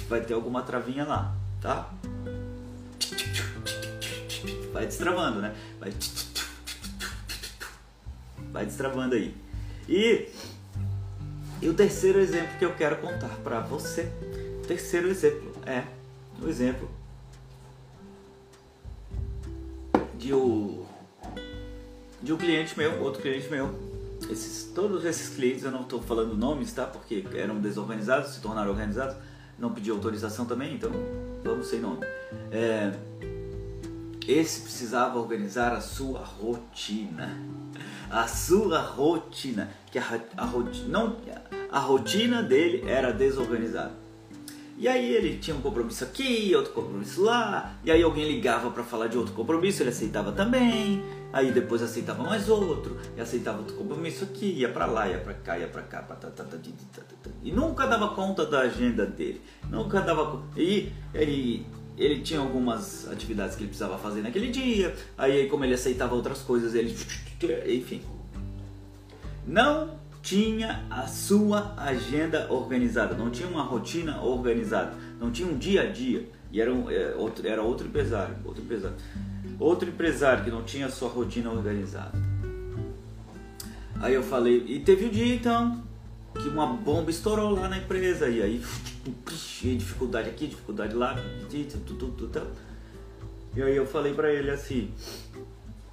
vai 0.07 0.21
ter 0.21 0.33
alguma 0.33 0.61
travinha 0.61 1.05
lá, 1.05 1.33
tá? 1.61 1.89
Vai 4.79 4.87
destravando, 4.87 5.41
né? 5.41 5.53
Vai, 5.79 5.93
vai 8.51 8.65
destravando 8.65 9.15
aí. 9.15 9.35
E, 9.87 10.29
e 11.61 11.67
o 11.67 11.73
terceiro 11.73 12.19
exemplo 12.19 12.57
que 12.57 12.63
eu 12.63 12.73
quero 12.75 12.97
contar 12.97 13.35
para 13.43 13.59
você, 13.59 14.09
terceiro 14.65 15.09
exemplo 15.09 15.51
é 15.65 15.83
o 16.41 16.47
exemplo 16.47 16.89
de 20.17 20.33
o 20.33 20.85
de 22.21 22.33
um 22.33 22.37
cliente 22.37 22.77
meu, 22.77 23.01
outro 23.01 23.21
cliente 23.21 23.49
meu. 23.49 23.73
Esses, 24.29 24.71
todos 24.75 25.05
esses 25.05 25.35
clientes, 25.35 25.63
eu 25.63 25.71
não 25.71 25.81
estou 25.81 26.01
falando 26.01 26.35
nomes, 26.35 26.71
tá? 26.73 26.85
Porque 26.85 27.25
eram 27.33 27.59
desorganizados, 27.59 28.31
se 28.31 28.41
tornaram 28.41 28.69
organizados, 28.69 29.15
não 29.57 29.73
pedi 29.73 29.89
autorização 29.89 30.45
também, 30.45 30.75
então 30.75 30.91
vamos 31.43 31.67
sem 31.67 31.79
nome. 31.79 32.05
É, 32.51 32.91
esse 34.31 34.61
precisava 34.61 35.17
organizar 35.17 35.73
a 35.73 35.81
sua 35.81 36.19
rotina. 36.19 37.35
A 38.09 38.27
sua 38.27 38.79
rotina, 38.79 39.69
que 39.91 39.97
a, 39.97 40.21
a 40.37 40.45
rotina, 40.45 40.87
não, 40.87 41.17
a 41.71 41.79
rotina 41.79 42.43
dele 42.43 42.83
era 42.87 43.11
desorganizada. 43.11 43.91
E 44.77 44.87
aí 44.87 45.13
ele 45.13 45.37
tinha 45.37 45.55
um 45.55 45.61
compromisso 45.61 46.03
aqui, 46.05 46.55
outro 46.55 46.71
compromisso 46.71 47.21
lá, 47.21 47.75
e 47.83 47.91
aí 47.91 48.01
alguém 48.01 48.25
ligava 48.25 48.71
para 48.71 48.83
falar 48.83 49.07
de 49.07 49.17
outro 49.17 49.33
compromisso, 49.33 49.83
ele 49.83 49.89
aceitava 49.89 50.31
também, 50.31 51.03
aí 51.33 51.51
depois 51.51 51.81
aceitava 51.81 52.23
mais 52.23 52.47
outro, 52.47 52.97
e 53.17 53.19
aceitava 53.19 53.57
outro 53.57 53.75
compromisso 53.75 54.23
aqui, 54.23 54.45
ia 54.45 54.69
para 54.69 54.85
lá, 54.85 55.09
ia 55.09 55.17
para 55.17 55.33
cá, 55.33 55.59
ia 55.59 55.67
para 55.67 55.81
cá, 55.81 56.07
e 57.43 57.51
nunca 57.51 57.87
dava 57.87 58.15
conta 58.15 58.45
da 58.45 58.61
agenda 58.61 59.05
dele, 59.05 59.41
nunca 59.69 59.99
dava 59.99 60.41
e, 60.55 60.93
e 61.13 61.65
ele 61.99 62.21
tinha 62.21 62.39
algumas 62.39 63.07
atividades 63.09 63.55
que 63.55 63.63
ele 63.63 63.69
precisava 63.69 63.97
fazer 63.97 64.21
naquele 64.21 64.49
dia, 64.49 64.95
aí 65.17 65.47
como 65.47 65.65
ele 65.65 65.73
aceitava 65.73 66.15
outras 66.15 66.39
coisas, 66.39 66.73
ele. 66.73 66.95
Enfim. 67.67 68.01
Não 69.45 69.99
tinha 70.21 70.85
a 70.89 71.07
sua 71.07 71.73
agenda 71.77 72.47
organizada, 72.51 73.15
não 73.15 73.29
tinha 73.29 73.47
uma 73.47 73.63
rotina 73.63 74.21
organizada, 74.21 74.93
não 75.19 75.31
tinha 75.31 75.47
um 75.47 75.57
dia 75.57 75.83
a 75.83 75.85
dia. 75.85 76.29
E 76.51 76.61
era, 76.61 76.73
um, 76.73 76.89
é, 76.89 77.13
outro, 77.15 77.47
era 77.47 77.61
outro 77.61 77.87
empresário, 77.87 78.35
outro 78.45 78.63
empresário. 78.63 78.95
Outro 79.59 79.89
empresário 79.89 80.43
que 80.43 80.49
não 80.49 80.63
tinha 80.63 80.87
a 80.87 80.89
sua 80.89 81.09
rotina 81.09 81.51
organizada. 81.51 82.17
Aí 83.99 84.13
eu 84.13 84.23
falei, 84.23 84.63
e 84.67 84.79
teve 84.79 85.05
um 85.05 85.09
dia 85.09 85.35
então 85.35 85.83
que 86.33 86.47
uma 86.47 86.67
bomba 86.67 87.09
estourou 87.09 87.55
lá 87.59 87.67
na 87.67 87.77
empresa, 87.77 88.29
e 88.29 88.41
aí 88.41 88.63
dificuldade 89.77 90.29
aqui, 90.29 90.47
dificuldade 90.47 90.93
lá. 90.93 91.15
E 93.55 93.61
aí 93.61 93.75
eu 93.75 93.85
falei 93.85 94.13
para 94.13 94.31
ele 94.31 94.51
assim, 94.51 94.93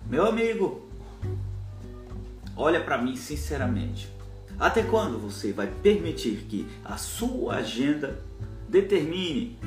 meu 0.08 0.26
amigo, 0.26 0.86
olha 2.54 2.80
para 2.82 2.98
mim 2.98 3.16
sinceramente. 3.16 4.14
Até 4.58 4.82
quando 4.82 5.18
você 5.18 5.52
vai 5.52 5.66
permitir 5.66 6.46
que 6.48 6.66
a 6.84 6.96
sua 6.96 7.56
agenda 7.56 8.22
determine 8.68 9.58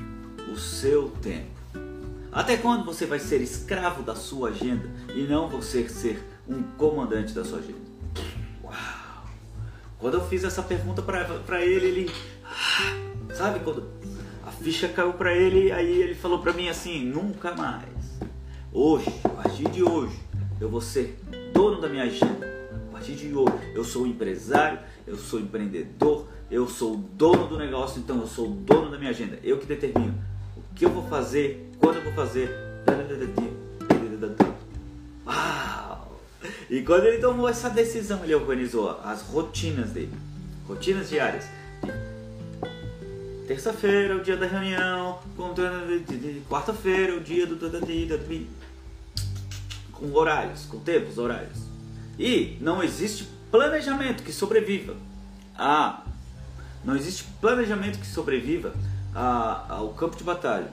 o 0.51 0.57
seu 0.57 1.09
tempo? 1.21 1.59
Até 2.31 2.57
quando 2.57 2.85
você 2.85 3.05
vai 3.05 3.19
ser 3.19 3.41
escravo 3.41 4.03
da 4.03 4.15
sua 4.15 4.49
agenda 4.49 4.87
e 5.15 5.23
não 5.23 5.49
você 5.49 5.89
ser 5.89 6.23
um 6.47 6.61
comandante 6.77 7.33
da 7.33 7.43
sua 7.43 7.57
agenda? 7.59 7.88
Quando 9.99 10.13
eu 10.13 10.27
fiz 10.27 10.43
essa 10.45 10.63
pergunta 10.63 11.01
para 11.01 11.61
ele, 11.61 11.87
ele 11.87 12.11
Sabe 13.33 13.59
quando 13.59 13.87
a 14.45 14.51
ficha 14.51 14.87
caiu 14.87 15.13
para 15.13 15.33
ele, 15.33 15.71
aí 15.71 16.01
ele 16.01 16.15
falou 16.15 16.39
para 16.39 16.53
mim 16.53 16.67
assim: 16.69 17.05
nunca 17.05 17.53
mais. 17.55 18.19
Hoje, 18.71 19.07
a 19.23 19.29
partir 19.29 19.69
de 19.69 19.83
hoje, 19.83 20.19
eu 20.59 20.69
vou 20.69 20.81
ser 20.81 21.19
dono 21.53 21.79
da 21.79 21.87
minha 21.87 22.03
agenda. 22.03 22.47
A 22.89 22.91
partir 22.91 23.13
de 23.13 23.33
hoje, 23.33 23.53
eu 23.73 23.83
sou 23.83 24.07
empresário, 24.07 24.79
eu 25.05 25.17
sou 25.17 25.39
empreendedor, 25.39 26.27
eu 26.49 26.67
sou 26.67 26.97
dono 26.97 27.47
do 27.47 27.57
negócio, 27.57 27.99
então 27.99 28.19
eu 28.19 28.27
sou 28.27 28.49
dono 28.49 28.89
da 28.89 28.97
minha 28.97 29.11
agenda. 29.11 29.37
Eu 29.43 29.57
que 29.57 29.65
determino 29.65 30.15
o 30.55 30.75
que 30.75 30.85
eu 30.85 30.89
vou 30.89 31.03
fazer, 31.07 31.69
quando 31.79 31.97
eu 31.97 32.03
vou 32.03 32.13
fazer. 32.13 32.49
E 36.69 36.81
quando 36.81 37.05
ele 37.05 37.17
tomou 37.17 37.49
essa 37.49 37.69
decisão, 37.69 38.23
ele 38.23 38.35
organizou 38.35 38.99
as 39.03 39.21
rotinas 39.23 39.89
dele, 39.91 40.13
rotinas 40.67 41.09
diárias 41.09 41.45
Terça-feira, 43.49 44.15
o 44.15 44.21
dia 44.21 44.37
da 44.37 44.45
reunião. 44.45 45.17
Quarta-feira, 46.47 47.15
o 47.15 47.19
dia 47.19 47.47
do. 47.47 47.57
Com 49.91 50.13
horários, 50.13 50.65
com 50.65 50.77
tempos, 50.77 51.17
horários. 51.17 51.57
E 52.19 52.59
não 52.61 52.83
existe 52.83 53.27
planejamento 53.49 54.21
que 54.21 54.31
sobreviva 54.31 54.95
a. 55.57 56.03
Não 56.85 56.95
existe 56.95 57.23
planejamento 57.41 57.97
que 57.97 58.05
sobreviva 58.05 58.71
ao 59.15 59.93
campo 59.93 60.15
de 60.15 60.23
batalha. 60.23 60.71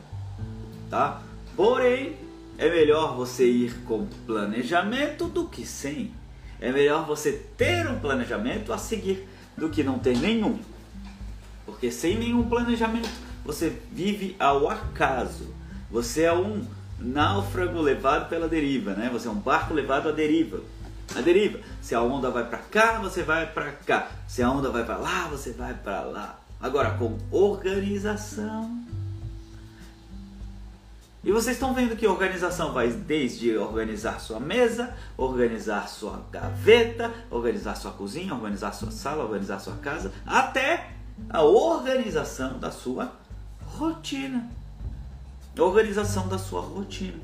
Tá? 0.91 1.23
Porém, 1.57 2.15
é 2.59 2.69
melhor 2.69 3.15
você 3.15 3.47
ir 3.47 3.75
com 3.85 4.07
planejamento 4.27 5.27
do 5.27 5.47
que 5.47 5.67
sem. 5.67 6.13
É 6.61 6.73
melhor 6.73 7.07
você 7.07 7.33
ter 7.57 7.87
um 7.87 7.99
planejamento 7.99 8.73
a 8.73 8.79
seguir 8.79 9.29
do 9.57 9.69
que 9.69 9.83
não 9.83 9.99
ter 9.99 10.17
nenhum. 10.17 10.59
Porque 11.67 11.91
sem 11.91 12.17
nenhum 12.19 12.49
planejamento 12.49 13.11
você 13.45 13.73
vive 13.93 14.35
ao 14.39 14.69
acaso. 14.69 15.55
Você 15.91 16.23
é 16.23 16.33
um 16.33 16.65
náufrago 16.99 17.81
levado 17.81 18.29
pela 18.29 18.49
deriva, 18.49 18.95
né? 18.95 19.11
Você 19.13 19.29
é 19.29 19.31
um 19.31 19.35
barco 19.35 19.75
levado 19.75 20.09
à 20.09 20.13
deriva. 20.13 20.61
A 21.15 21.21
deriva. 21.21 21.61
Se 21.81 21.95
a 21.95 22.03
onda 22.03 22.31
vai 22.31 22.49
para 22.49 22.59
cá, 22.59 22.99
você 22.99 23.23
vai 23.23 23.47
para 23.47 23.73
cá. 23.73 24.11
Se 24.27 24.43
a 24.43 24.51
onda 24.51 24.71
vai 24.71 24.85
para 24.85 24.97
lá, 24.97 25.29
você 25.29 25.53
vai 25.53 25.75
para 25.75 26.01
lá. 26.01 26.41
Agora 26.61 26.93
com 26.93 27.19
organização. 27.31 28.85
E 31.27 31.33
vocês 31.33 31.57
estão 31.57 31.75
vendo 31.75 31.97
que 31.97 32.07
organização 32.07 32.73
vai 32.73 32.89
desde 32.89 33.57
organizar 33.59 34.21
sua 34.21 34.39
mesa, 34.39 34.95
organizar 35.17 35.89
sua 35.89 36.25
gaveta, 36.31 37.13
organizar 37.29 37.75
sua 37.75 37.91
cozinha, 37.91 38.33
organizar 38.33 38.73
sua 38.73 38.93
sala, 38.93 39.25
organizar 39.25 39.59
sua 39.59 39.75
casa, 39.79 40.13
até 40.25 40.93
a 41.29 41.43
organização 41.43 42.61
da 42.61 42.71
sua 42.71 43.13
rotina. 43.61 44.49
Organização 45.59 46.29
da 46.29 46.39
sua 46.39 46.61
rotina. 46.61 47.19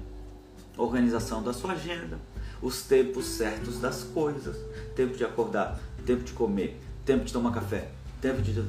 Organização 0.76 1.40
da 1.40 1.52
sua 1.52 1.75
agenda. 1.75 2.18
Os 2.61 2.82
tempos 2.82 3.25
certos 3.26 3.80
das 3.80 4.02
coisas. 4.02 4.56
Tempo 4.97 5.16
de 5.16 5.25
acordar, 5.25 5.78
tempo 6.04 6.25
de 6.25 6.32
comer, 6.32 6.76
tempo 7.04 7.25
de 7.25 7.32
tomar 7.32 7.52
café, 7.52 7.92
tempo 8.21 8.42
de 8.42 8.64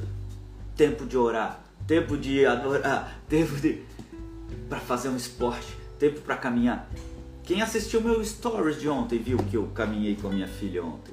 tempo 0.76 1.04
de 1.04 1.16
orar, 1.16 1.60
tempo 1.88 2.16
de 2.16 2.46
adorar, 2.46 3.18
tempo 3.28 3.56
de 3.56 3.82
para 4.68 4.80
fazer 4.80 5.08
um 5.08 5.16
esporte, 5.16 5.76
tempo 5.98 6.20
para 6.20 6.36
caminhar. 6.36 6.88
Quem 7.42 7.60
assistiu 7.60 8.00
meu 8.00 8.24
stories 8.24 8.80
de 8.80 8.88
ontem 8.88 9.18
viu 9.18 9.38
que 9.38 9.56
eu 9.56 9.66
caminhei 9.74 10.16
com 10.16 10.28
a 10.28 10.30
minha 10.30 10.48
filha 10.48 10.82
ontem. 10.82 11.12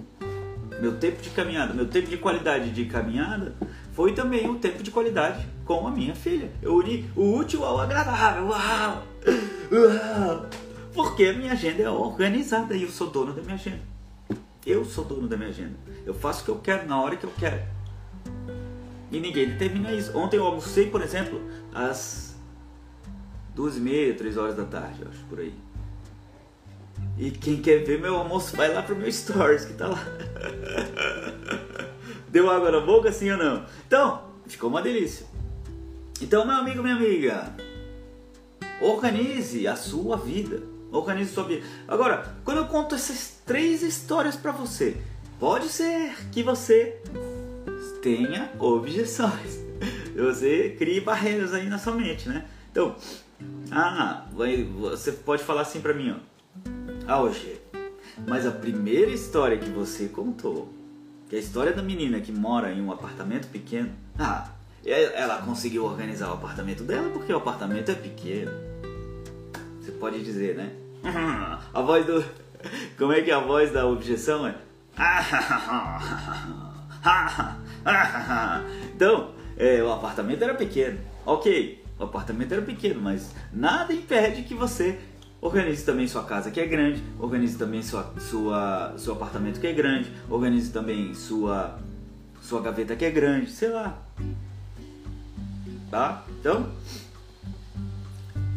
Meu 0.80 0.98
tempo 0.98 1.22
de 1.22 1.30
caminhada, 1.30 1.74
meu 1.74 1.88
tempo 1.88 2.10
de 2.10 2.18
qualidade 2.18 2.72
de 2.72 2.86
caminhada 2.86 3.54
foi 3.94 4.14
também 4.14 4.50
o 4.50 4.56
tempo 4.56 4.82
de 4.82 4.90
qualidade 4.90 5.46
com 5.66 5.86
a 5.88 5.92
minha 5.92 6.16
filha. 6.16 6.50
Eu 6.62 6.76
uni 6.76 7.10
o 7.16 7.36
útil 7.36 7.64
ao 7.66 7.80
agradável. 7.80 8.48
Uau! 8.48 9.04
Uau! 9.72 10.50
Porque 10.94 11.26
a 11.26 11.34
minha 11.34 11.52
agenda 11.52 11.84
é 11.84 11.90
organizada 11.90 12.76
e 12.76 12.84
eu 12.84 12.90
sou 12.90 13.10
dono 13.10 13.34
da 13.34 13.42
minha 13.42 13.56
agenda. 13.56 13.82
Eu 14.66 14.86
sou 14.86 15.04
dono 15.04 15.28
da 15.28 15.36
minha 15.36 15.50
agenda. 15.50 15.76
Eu 16.06 16.14
faço 16.14 16.42
o 16.42 16.46
que 16.46 16.52
eu 16.52 16.60
quero 16.60 16.88
na 16.88 17.02
hora 17.02 17.16
que 17.16 17.26
eu 17.26 17.34
quero. 17.38 17.62
E 19.12 19.20
ninguém 19.20 19.50
determina 19.50 19.92
isso. 19.92 20.18
Ontem 20.18 20.38
eu 20.38 20.46
almocei, 20.46 20.90
por 20.90 21.02
exemplo, 21.02 21.42
às 21.74 22.31
duas 23.56 23.78
e 23.78 23.80
meia, 23.80 24.14
três 24.14 24.38
horas 24.38 24.56
da 24.56 24.66
tarde, 24.66 25.04
acho, 25.10 25.24
por 25.26 25.40
aí. 25.40 25.54
E 27.18 27.32
quem 27.32 27.62
quer 27.62 27.84
ver 27.84 28.00
meu 28.00 28.16
almoço 28.16 28.56
vai 28.56 28.74
lá 28.74 28.82
pro 28.82 28.96
meu 28.96 29.12
stories 29.12 29.66
que 29.66 29.74
tá 29.74 29.88
lá. 29.88 30.00
Deu 32.30 32.50
água 32.50 32.72
na 32.72 32.80
boca, 32.80 33.12
sim 33.12 33.30
ou 33.32 33.38
não? 33.38 33.66
Então, 33.86 34.24
ficou 34.48 34.70
uma 34.70 34.82
delícia. 34.82 35.26
Então, 36.22 36.46
meu 36.46 36.56
amigo, 36.56 36.82
minha 36.82 36.96
amiga, 36.96 37.54
organize 38.80 39.68
a 39.68 39.76
sua 39.76 40.18
vida. 40.18 40.64
Organize 40.92 41.32
a 41.32 41.34
sua 41.34 41.44
vida. 41.44 41.66
Agora, 41.88 42.36
quando 42.44 42.60
eu 42.60 42.68
conto 42.68 42.96
essas 42.96 43.42
três 43.46 43.82
histórias 43.82 44.36
para 44.36 44.52
você, 44.52 44.98
pode 45.40 45.70
ser 45.70 46.14
que 46.32 46.44
você 46.44 47.02
tenha 48.02 48.52
objeções. 48.60 49.62
Você 50.16 50.76
crie 50.78 51.00
barreiras 51.00 51.54
aí 51.54 51.70
na 51.70 51.78
sua 51.78 51.96
mente, 51.96 52.28
né? 52.28 52.46
Então, 52.72 52.96
ah, 53.72 54.26
você 54.34 55.12
pode 55.12 55.44
falar 55.44 55.62
assim 55.62 55.82
para 55.82 55.94
mim, 55.94 56.12
ó. 56.12 56.16
Ah, 57.08 57.22
hoje, 57.22 57.60
mas 58.28 58.46
a 58.46 58.52
primeira 58.52 59.12
história 59.12 59.58
que 59.58 59.70
você 59.70 60.08
contou 60.08 60.82
que 61.32 61.38
é 61.38 61.40
a 61.40 61.42
história 61.42 61.72
da 61.72 61.82
menina 61.82 62.20
que 62.20 62.30
mora 62.30 62.74
em 62.74 62.82
um 62.82 62.92
apartamento 62.92 63.48
pequeno. 63.48 63.90
Ah, 64.20 64.50
ela 64.86 65.38
conseguiu 65.38 65.86
organizar 65.86 66.30
o 66.30 66.34
apartamento 66.34 66.84
dela 66.84 67.10
porque 67.10 67.32
o 67.32 67.38
apartamento 67.38 67.90
é 67.90 67.96
pequeno. 67.96 68.52
Você 69.80 69.94
pode 69.94 70.22
dizer, 70.22 70.58
né? 70.58 70.74
A 71.74 71.82
voz 71.82 72.06
do. 72.06 72.22
Como 72.98 73.14
é 73.14 73.22
que 73.22 73.32
é 73.32 73.34
a 73.34 73.40
voz 73.40 73.72
da 73.72 73.88
objeção 73.88 74.46
é? 74.46 74.56
Então, 78.94 79.32
é, 79.58 79.82
o 79.82 79.90
apartamento 79.90 80.44
era 80.44 80.54
pequeno. 80.54 81.00
Ok, 81.26 81.81
o 82.02 82.08
apartamento 82.08 82.52
era 82.52 82.62
pequeno, 82.62 83.02
mas 83.02 83.34
nada 83.54 83.94
impede 83.94 84.44
que 84.44 84.54
você 84.54 85.00
Organize 85.42 85.84
também 85.84 86.08
sua 86.08 86.24
casa 86.24 86.52
que 86.52 86.60
é 86.60 86.68
grande, 86.68 87.02
organize 87.20 87.58
também 87.58 87.82
sua, 87.82 88.14
sua, 88.20 88.94
seu 88.96 89.14
apartamento 89.14 89.60
que 89.60 89.66
é 89.66 89.74
grande, 89.74 90.12
organize 90.30 90.72
também 90.72 91.16
sua, 91.16 91.80
sua 92.44 92.62
gaveta 92.62 92.96
que 92.96 93.04
é 93.04 93.10
grande, 93.10 93.50
sei 93.50 93.70
lá. 93.70 94.00
Tá? 95.90 96.24
Então, 96.40 96.72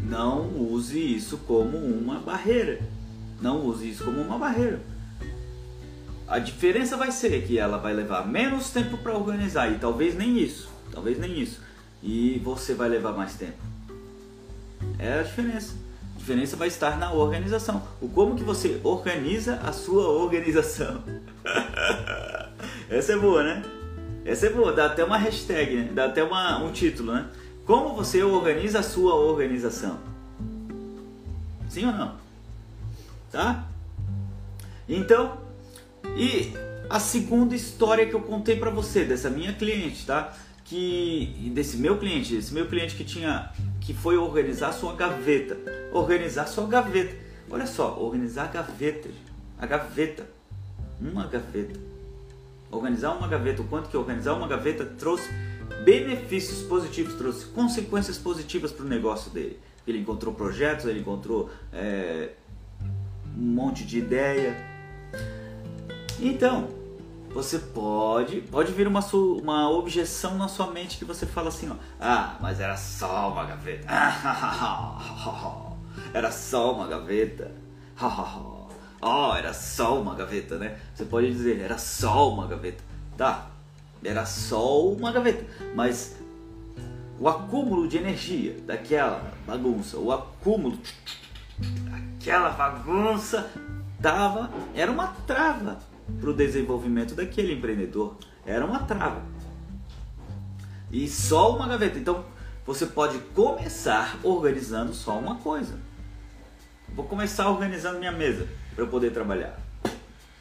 não 0.02 0.46
use 0.58 1.00
isso 1.00 1.38
como 1.38 1.78
uma 1.78 2.18
barreira. 2.18 2.80
Não 3.40 3.64
use 3.64 3.88
isso 3.88 4.04
como 4.04 4.20
uma 4.20 4.38
barreira. 4.38 4.78
A 6.28 6.38
diferença 6.38 6.98
vai 6.98 7.10
ser 7.10 7.46
que 7.46 7.58
ela 7.58 7.78
vai 7.78 7.94
levar 7.94 8.28
menos 8.28 8.70
tempo 8.70 8.98
para 8.98 9.16
organizar 9.16 9.72
e 9.72 9.78
talvez 9.78 10.14
nem 10.14 10.38
isso, 10.38 10.68
talvez 10.92 11.18
nem 11.18 11.40
isso. 11.40 11.62
E 12.04 12.40
você 12.44 12.74
vai 12.74 12.88
levar 12.88 13.12
mais 13.12 13.34
tempo. 13.34 13.58
É 14.98 15.20
a 15.20 15.22
diferença 15.22 15.82
diferença 16.24 16.56
vai 16.56 16.68
estar 16.68 16.98
na 16.98 17.12
organização. 17.12 17.82
O 18.00 18.08
como 18.08 18.34
que 18.34 18.42
você 18.42 18.80
organiza 18.82 19.56
a 19.56 19.72
sua 19.72 20.08
organização. 20.08 21.02
Essa 22.88 23.12
é 23.12 23.16
boa, 23.16 23.42
né? 23.42 23.62
Essa 24.24 24.46
é 24.46 24.50
boa, 24.50 24.72
dá 24.72 24.86
até 24.86 25.04
uma 25.04 25.18
hashtag, 25.18 25.76
né? 25.76 25.90
dá 25.92 26.06
até 26.06 26.24
uma, 26.24 26.58
um 26.64 26.72
título, 26.72 27.12
né? 27.12 27.26
Como 27.66 27.94
você 27.94 28.22
organiza 28.22 28.78
a 28.78 28.82
sua 28.82 29.14
organização? 29.14 29.98
Sim 31.68 31.86
ou 31.86 31.92
não? 31.92 32.14
Tá? 33.30 33.66
Então, 34.88 35.36
e 36.16 36.54
a 36.88 36.98
segunda 36.98 37.54
história 37.54 38.06
que 38.06 38.14
eu 38.14 38.20
contei 38.20 38.56
para 38.56 38.70
você 38.70 39.04
dessa 39.04 39.28
minha 39.28 39.52
cliente, 39.52 40.06
tá? 40.06 40.34
Que 40.64 41.50
desse 41.54 41.76
meu 41.76 41.98
cliente, 41.98 42.34
esse 42.34 42.54
meu 42.54 42.66
cliente 42.66 42.96
que 42.96 43.04
tinha 43.04 43.52
que 43.80 43.92
foi 43.92 44.16
organizar 44.16 44.72
sua 44.72 44.94
gaveta. 44.94 45.58
Organizar 45.92 46.46
sua 46.46 46.66
gaveta. 46.66 47.14
Olha 47.50 47.66
só, 47.66 47.98
organizar 48.00 48.44
a 48.44 48.48
gaveta. 48.48 49.10
A 49.58 49.66
gaveta. 49.66 50.26
Uma 51.00 51.26
gaveta. 51.26 51.78
Organizar 52.70 53.12
uma 53.12 53.28
gaveta. 53.28 53.60
O 53.60 53.66
quanto 53.66 53.90
que 53.90 53.96
organizar 53.96 54.32
uma 54.32 54.48
gaveta 54.48 54.84
trouxe 54.84 55.28
benefícios 55.84 56.62
positivos, 56.62 57.14
trouxe 57.14 57.46
consequências 57.46 58.18
positivas 58.18 58.72
para 58.72 58.84
o 58.84 58.88
negócio 58.88 59.30
dele. 59.30 59.58
Ele 59.86 59.98
encontrou 59.98 60.34
projetos, 60.34 60.86
ele 60.86 61.00
encontrou 61.00 61.50
é, 61.72 62.30
um 63.36 63.42
monte 63.42 63.84
de 63.84 63.98
ideia. 63.98 64.56
Então, 66.18 66.68
você 67.34 67.58
pode 67.58 68.40
pode 68.42 68.72
vir 68.72 68.86
uma, 68.86 69.04
uma 69.42 69.68
objeção 69.68 70.38
na 70.38 70.46
sua 70.46 70.68
mente 70.68 70.96
que 70.96 71.04
você 71.04 71.26
fala 71.26 71.48
assim, 71.48 71.68
ó, 71.68 71.74
ah, 72.00 72.36
mas 72.40 72.60
era 72.60 72.76
só 72.76 73.32
uma 73.32 73.44
gaveta. 73.44 73.88
era 76.14 76.30
só 76.30 76.72
uma 76.72 76.86
gaveta. 76.86 77.50
oh, 79.02 79.34
era 79.36 79.52
só 79.52 80.00
uma 80.00 80.14
gaveta, 80.14 80.58
né? 80.58 80.78
Você 80.94 81.04
pode 81.04 81.32
dizer, 81.32 81.60
era 81.60 81.76
só 81.76 82.32
uma 82.32 82.46
gaveta. 82.46 82.84
Tá, 83.16 83.48
era 84.04 84.24
só 84.24 84.86
uma 84.86 85.10
gaveta, 85.10 85.44
mas 85.74 86.16
o 87.18 87.28
acúmulo 87.28 87.88
de 87.88 87.96
energia 87.96 88.56
daquela 88.64 89.32
bagunça, 89.46 89.98
o 89.98 90.12
acúmulo 90.12 90.78
daquela 91.58 92.50
bagunça 92.50 93.50
tava, 94.00 94.50
era 94.74 94.90
uma 94.90 95.08
trava 95.26 95.78
para 96.20 96.30
o 96.30 96.34
desenvolvimento 96.34 97.14
daquele 97.14 97.52
empreendedor. 97.52 98.16
Era 98.46 98.64
uma 98.64 98.80
trava. 98.80 99.22
E 100.90 101.08
só 101.08 101.56
uma 101.56 101.66
gaveta. 101.66 101.98
Então 101.98 102.24
você 102.66 102.86
pode 102.86 103.18
começar 103.34 104.18
organizando 104.22 104.94
só 104.94 105.18
uma 105.18 105.36
coisa. 105.36 105.78
Vou 106.94 107.04
começar 107.04 107.48
organizando 107.48 107.98
minha 107.98 108.12
mesa 108.12 108.46
para 108.74 108.86
poder 108.86 109.12
trabalhar. 109.12 109.58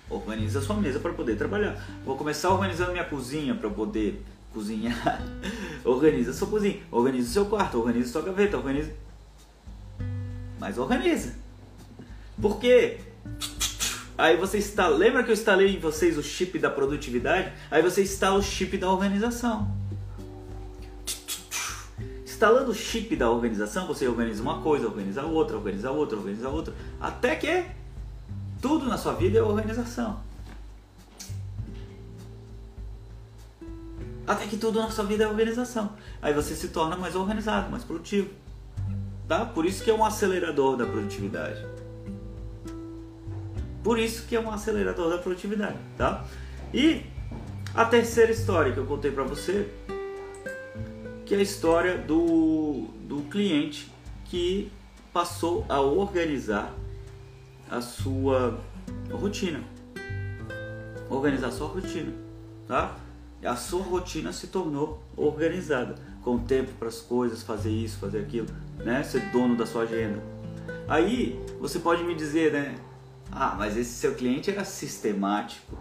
Organiza 0.10 0.62
sua 0.62 0.76
mesa 0.76 1.00
para 1.00 1.14
poder 1.14 1.38
trabalhar. 1.38 1.76
Vou 2.06 2.16
começar 2.16 2.50
organizando 2.50 2.92
minha 2.92 3.04
cozinha 3.04 3.56
para 3.56 3.70
poder 3.70 4.24
cozinhar. 4.54 5.22
organiza 5.84 6.32
sua 6.32 6.48
cozinha, 6.48 6.82
organiza 6.92 7.30
seu 7.30 7.46
quarto, 7.48 7.80
organiza 7.80 8.12
sua 8.12 8.22
gaveta, 8.22 8.58
organiza. 8.58 8.92
Mas 10.60 10.78
organiza. 10.78 11.34
Por 12.40 12.60
quê? 12.60 13.00
Aí 14.18 14.38
você 14.38 14.60
está, 14.60 14.88
lembra 14.88 15.24
que 15.24 15.32
eu 15.32 15.34
instalei 15.34 15.76
em 15.76 15.80
vocês 15.80 16.18
o 16.18 16.24
chip 16.24 16.60
da 16.60 16.70
produtividade? 16.70 17.52
Aí 17.72 17.82
você 17.82 18.04
instala 18.04 18.38
o 18.38 18.44
chip 18.44 18.78
da 18.78 18.90
organização. 18.92 19.76
Instalando 22.24 22.72
o 22.72 22.76
chip 22.76 23.16
da 23.16 23.30
organização, 23.30 23.88
você 23.88 24.08
organiza 24.08 24.42
uma 24.42 24.62
coisa, 24.62 24.86
organiza 24.86 25.24
outra, 25.24 25.56
organiza 25.56 25.92
outra, 25.92 26.18
organiza 26.18 26.50
outra, 26.50 26.74
até 27.00 27.36
que 27.36 27.66
tudo 28.62 28.86
na 28.86 28.98
sua 28.98 29.14
vida 29.14 29.40
é 29.40 29.42
organização. 29.42 30.20
Até 34.28 34.46
que 34.48 34.58
tudo 34.58 34.80
na 34.80 34.90
sua 34.90 35.06
vida 35.06 35.24
é 35.24 35.28
organização. 35.28 35.94
Aí 36.22 36.34
você 36.34 36.56
se 36.56 36.70
torna 36.70 36.96
mais 36.96 37.16
organizado, 37.16 37.70
mais 37.70 37.84
produtivo. 37.84 38.30
Tá? 39.28 39.46
Por 39.46 39.66
isso 39.66 39.84
que 39.84 39.90
é 39.90 39.94
um 39.94 40.06
acelerador 40.06 40.78
da 40.78 40.86
produtividade. 40.86 41.66
Por 43.84 44.00
isso 44.00 44.26
que 44.26 44.36
é 44.36 44.40
um 44.40 44.50
acelerador 44.50 45.10
da 45.10 45.18
produtividade, 45.18 45.78
tá? 45.98 46.26
E 46.74 47.06
a 47.76 47.84
terceira 47.86 48.32
história 48.32 48.72
que 48.72 48.78
eu 48.78 48.86
contei 48.86 49.12
para 49.12 49.24
você, 49.24 49.70
que 51.26 51.36
é 51.36 51.38
a 51.38 51.42
história 51.42 51.98
do, 51.98 52.88
do 53.02 53.22
cliente 53.30 53.92
que 54.26 54.72
passou 55.12 55.66
a 55.68 55.82
organizar 55.82 56.74
a 57.70 57.82
sua 57.82 58.60
rotina. 59.12 59.62
Organizar 61.10 61.48
a 61.48 61.52
sua 61.52 61.68
rotina, 61.68 62.14
tá? 62.68 62.96
A 63.44 63.56
sua 63.56 63.84
rotina 63.84 64.32
se 64.32 64.48
tornou 64.48 65.04
organizada, 65.18 65.96
com 66.24 66.40
tempo 66.40 66.72
para 66.80 66.88
as 66.88 67.02
coisas, 67.02 67.44
fazer 67.44 67.72
isso, 67.72 67.98
fazer 68.00 68.20
aquilo, 68.20 68.48
né? 68.78 69.04
Ser 69.04 69.20
dono 69.32 69.58
da 69.58 69.66
sua 69.66 69.84
agenda. 69.84 70.24
Aí 70.88 71.40
você 71.60 71.80
pode 71.80 72.04
me 72.04 72.16
dizer, 72.16 72.54
né? 72.54 72.76
Ah, 73.36 73.56
mas 73.58 73.76
esse 73.76 73.92
seu 73.92 74.14
cliente 74.14 74.52
era 74.52 74.64
sistemático. 74.64 75.76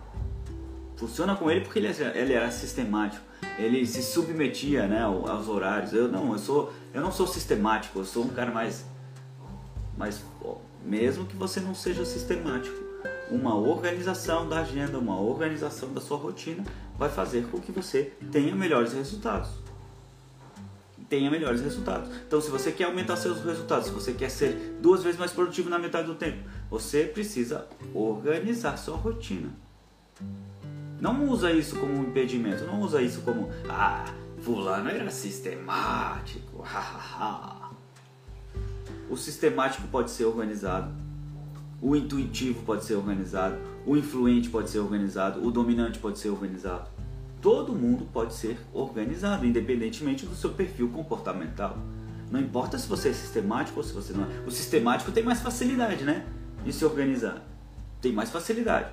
Funciona 0.97 1.37
com 1.37 1.51
ele 1.51 1.61
porque 1.61 1.79
ele, 1.79 1.88
ele 2.15 2.33
era 2.33 2.51
sistemático. 2.51 3.23
Ele 3.59 3.85
se 3.87 4.03
submetia, 4.03 4.87
né, 4.87 5.03
aos 5.03 5.49
horários. 5.49 5.93
Eu 5.93 6.09
não, 6.09 6.33
eu 6.33 6.38
sou, 6.38 6.73
eu 6.95 7.03
não 7.03 7.12
sou 7.12 7.27
sistemático. 7.27 7.99
Eu 7.99 8.05
sou 8.05 8.25
um 8.25 8.29
cara 8.29 8.51
mais, 8.51 8.87
mais, 9.99 10.25
mesmo 10.83 11.27
que 11.27 11.37
você 11.37 11.61
não 11.61 11.75
seja 11.75 12.05
sistemático, 12.07 12.75
uma 13.31 13.55
organização 13.55 14.49
da 14.49 14.61
agenda, 14.61 14.99
uma 14.99 15.21
organização 15.21 15.93
da 15.93 16.01
sua 16.01 16.17
rotina 16.17 16.65
vai 16.99 17.11
fazer 17.11 17.47
com 17.49 17.61
que 17.61 17.73
você 17.73 18.12
tenha 18.31 18.55
melhores 18.55 18.93
resultados 18.93 19.62
tenha 21.12 21.31
melhores 21.31 21.61
resultados. 21.61 22.09
Então, 22.27 22.40
se 22.40 22.51
você 22.51 22.72
quer 22.72 22.85
aumentar 22.85 23.16
seus 23.16 23.44
resultados, 23.44 23.88
se 23.88 23.92
você 23.92 24.14
quer 24.14 24.31
ser 24.31 24.79
duas 24.81 25.03
vezes 25.03 25.18
mais 25.18 25.31
produtivo 25.31 25.68
na 25.68 25.79
metade 25.79 26.07
do 26.07 26.14
tempo, 26.14 26.38
você 26.70 27.05
precisa 27.05 27.66
organizar 27.92 28.79
sua 28.79 28.96
rotina. 28.96 29.51
Não 30.98 31.29
usa 31.29 31.53
isso 31.53 31.77
como 31.77 31.92
um 31.92 32.05
impedimento, 32.05 32.64
não 32.64 32.81
usa 32.81 33.03
isso 33.03 33.20
como 33.20 33.51
ah, 33.68 34.07
fulano 34.40 34.88
era 34.88 35.11
sistemático. 35.11 36.64
o 39.11 39.16
sistemático 39.18 39.87
pode 39.88 40.11
ser 40.12 40.25
organizado, 40.25 40.94
o 41.83 41.94
intuitivo 41.94 42.62
pode 42.62 42.87
ser 42.87 42.94
organizado, 42.94 43.59
o 43.85 43.98
influente 43.98 44.48
pode 44.48 44.70
ser 44.70 44.79
organizado, 44.79 45.46
o 45.46 45.51
dominante 45.51 45.98
pode 45.98 46.18
ser 46.18 46.31
organizado 46.31 46.88
todo 47.42 47.74
mundo 47.74 48.07
pode 48.12 48.33
ser 48.35 48.57
organizado, 48.72 49.44
independentemente 49.44 50.24
do 50.24 50.35
seu 50.37 50.50
perfil 50.50 50.88
comportamental. 50.88 51.76
Não 52.31 52.40
importa 52.40 52.78
se 52.78 52.88
você 52.88 53.09
é 53.09 53.12
sistemático 53.12 53.81
ou 53.81 53.85
se 53.85 53.92
você 53.92 54.12
não 54.12 54.22
é. 54.22 54.26
O 54.46 54.50
sistemático 54.50 55.11
tem 55.11 55.24
mais 55.24 55.40
facilidade, 55.40 56.05
né? 56.05 56.24
De 56.64 56.72
se 56.72 56.85
organizar. 56.85 57.42
Tem 58.00 58.12
mais 58.12 58.31
facilidade. 58.31 58.92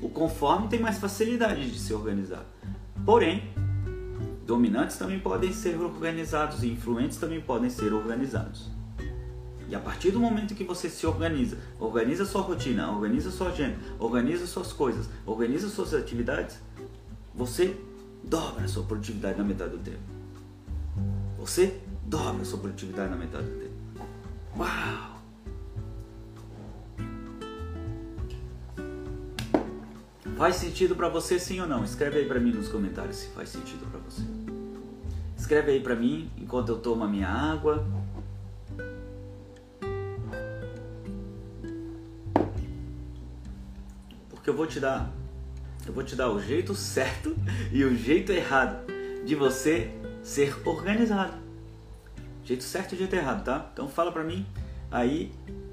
O 0.00 0.08
conforme 0.08 0.68
tem 0.68 0.80
mais 0.80 0.98
facilidade 0.98 1.68
de 1.70 1.78
se 1.78 1.92
organizar. 1.92 2.46
Porém, 3.04 3.50
dominantes 4.46 4.96
também 4.96 5.18
podem 5.18 5.52
ser 5.52 5.78
organizados 5.78 6.62
e 6.62 6.68
influentes 6.68 7.18
também 7.18 7.40
podem 7.40 7.68
ser 7.68 7.92
organizados. 7.92 8.70
E 9.68 9.74
a 9.74 9.80
partir 9.80 10.10
do 10.10 10.20
momento 10.20 10.54
que 10.54 10.64
você 10.64 10.88
se 10.88 11.06
organiza, 11.06 11.56
organiza 11.80 12.24
sua 12.24 12.42
rotina, 12.42 12.90
organiza 12.92 13.30
sua 13.30 13.48
agenda, 13.48 13.76
organiza 13.98 14.46
suas 14.46 14.72
coisas, 14.72 15.08
organiza 15.26 15.68
suas 15.68 15.94
atividades, 15.94 16.58
você 17.34 17.76
dobra 18.22 18.64
a 18.64 18.68
sua 18.68 18.84
produtividade 18.84 19.38
na 19.38 19.44
metade 19.44 19.70
do 19.70 19.78
tempo. 19.78 19.98
Você 21.38 21.80
dobra 22.04 22.42
a 22.42 22.44
sua 22.44 22.58
produtividade 22.58 23.10
na 23.10 23.16
metade 23.16 23.44
do 23.44 23.58
tempo. 23.58 24.06
Uau! 24.56 25.12
Faz 30.36 30.56
sentido 30.56 30.96
para 30.96 31.08
você 31.08 31.38
sim 31.38 31.60
ou 31.60 31.66
não? 31.66 31.84
Escreve 31.84 32.18
aí 32.18 32.26
para 32.26 32.40
mim 32.40 32.52
nos 32.52 32.68
comentários 32.68 33.16
se 33.16 33.28
faz 33.28 33.48
sentido 33.48 33.88
para 33.90 34.00
você. 34.00 34.22
Escreve 35.36 35.72
aí 35.72 35.80
para 35.80 35.94
mim 35.94 36.30
enquanto 36.36 36.70
eu 36.70 36.78
tomo 36.78 37.04
a 37.04 37.08
minha 37.08 37.28
água. 37.28 37.86
Porque 44.30 44.50
eu 44.50 44.54
vou 44.54 44.66
te 44.66 44.80
dar 44.80 45.21
eu 45.86 45.92
vou 45.92 46.02
te 46.04 46.14
dar 46.14 46.30
o 46.30 46.40
jeito 46.40 46.74
certo 46.74 47.36
e 47.72 47.84
o 47.84 47.96
jeito 47.96 48.32
errado 48.32 48.86
de 49.24 49.34
você 49.34 49.90
ser 50.22 50.56
organizado. 50.64 51.34
Jeito 52.44 52.64
certo 52.64 52.94
e 52.94 52.98
jeito 52.98 53.14
errado, 53.14 53.44
tá? 53.44 53.70
Então 53.72 53.88
fala 53.88 54.12
pra 54.12 54.22
mim 54.22 54.46
aí 54.90 55.32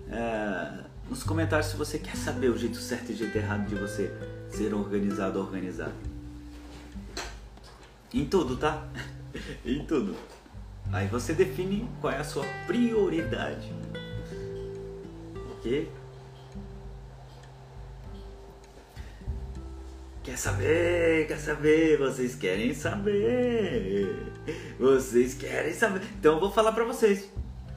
é, 0.10 0.84
nos 1.10 1.24
comentários 1.24 1.68
se 1.68 1.78
você 1.78 2.00
quer 2.00 2.16
saber 2.16 2.50
o 2.50 2.58
jeito 2.58 2.78
certo 2.78 3.12
e 3.12 3.14
o 3.14 3.18
jeito 3.18 3.38
errado 3.38 3.68
de 3.68 3.76
você 3.76 4.12
ser 4.50 4.74
organizado 4.74 5.40
organizado. 5.40 5.94
Em 8.14 8.26
tudo, 8.26 8.58
tá? 8.58 8.88
em 9.66 9.86
tudo. 9.86 10.16
Aí 10.92 11.08
você 11.08 11.34
define 11.34 11.88
qual 12.02 12.12
é 12.12 12.18
a 12.18 12.24
sua 12.24 12.46
prioridade. 12.66 13.72
Ok? 15.52 15.99
Quer 20.30 20.38
saber? 20.38 21.28
Quer 21.28 21.40
saber? 21.40 21.98
Vocês 21.98 22.36
querem 22.36 22.72
saber? 22.72 24.32
Vocês 24.80 25.34
querem 25.34 25.74
saber? 25.74 26.04
Então 26.20 26.36
eu 26.36 26.40
vou 26.40 26.52
falar 26.52 26.72
para 26.72 26.86
vocês. 26.86 27.32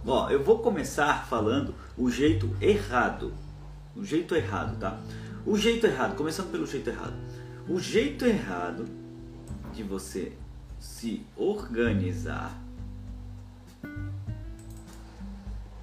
Ó, 0.06 0.28
eu 0.28 0.44
vou 0.44 0.58
começar 0.58 1.26
falando 1.26 1.74
o 1.96 2.10
jeito 2.10 2.54
errado. 2.60 3.32
O 3.96 4.04
jeito 4.04 4.34
errado, 4.34 4.78
tá? 4.78 5.00
O 5.46 5.56
jeito 5.56 5.86
errado, 5.86 6.14
começando 6.14 6.50
pelo 6.50 6.66
jeito 6.66 6.90
errado. 6.90 7.14
O 7.66 7.80
jeito 7.80 8.26
errado 8.26 8.86
de 9.72 9.82
você 9.82 10.32
se 10.78 11.24
organizar, 11.34 12.52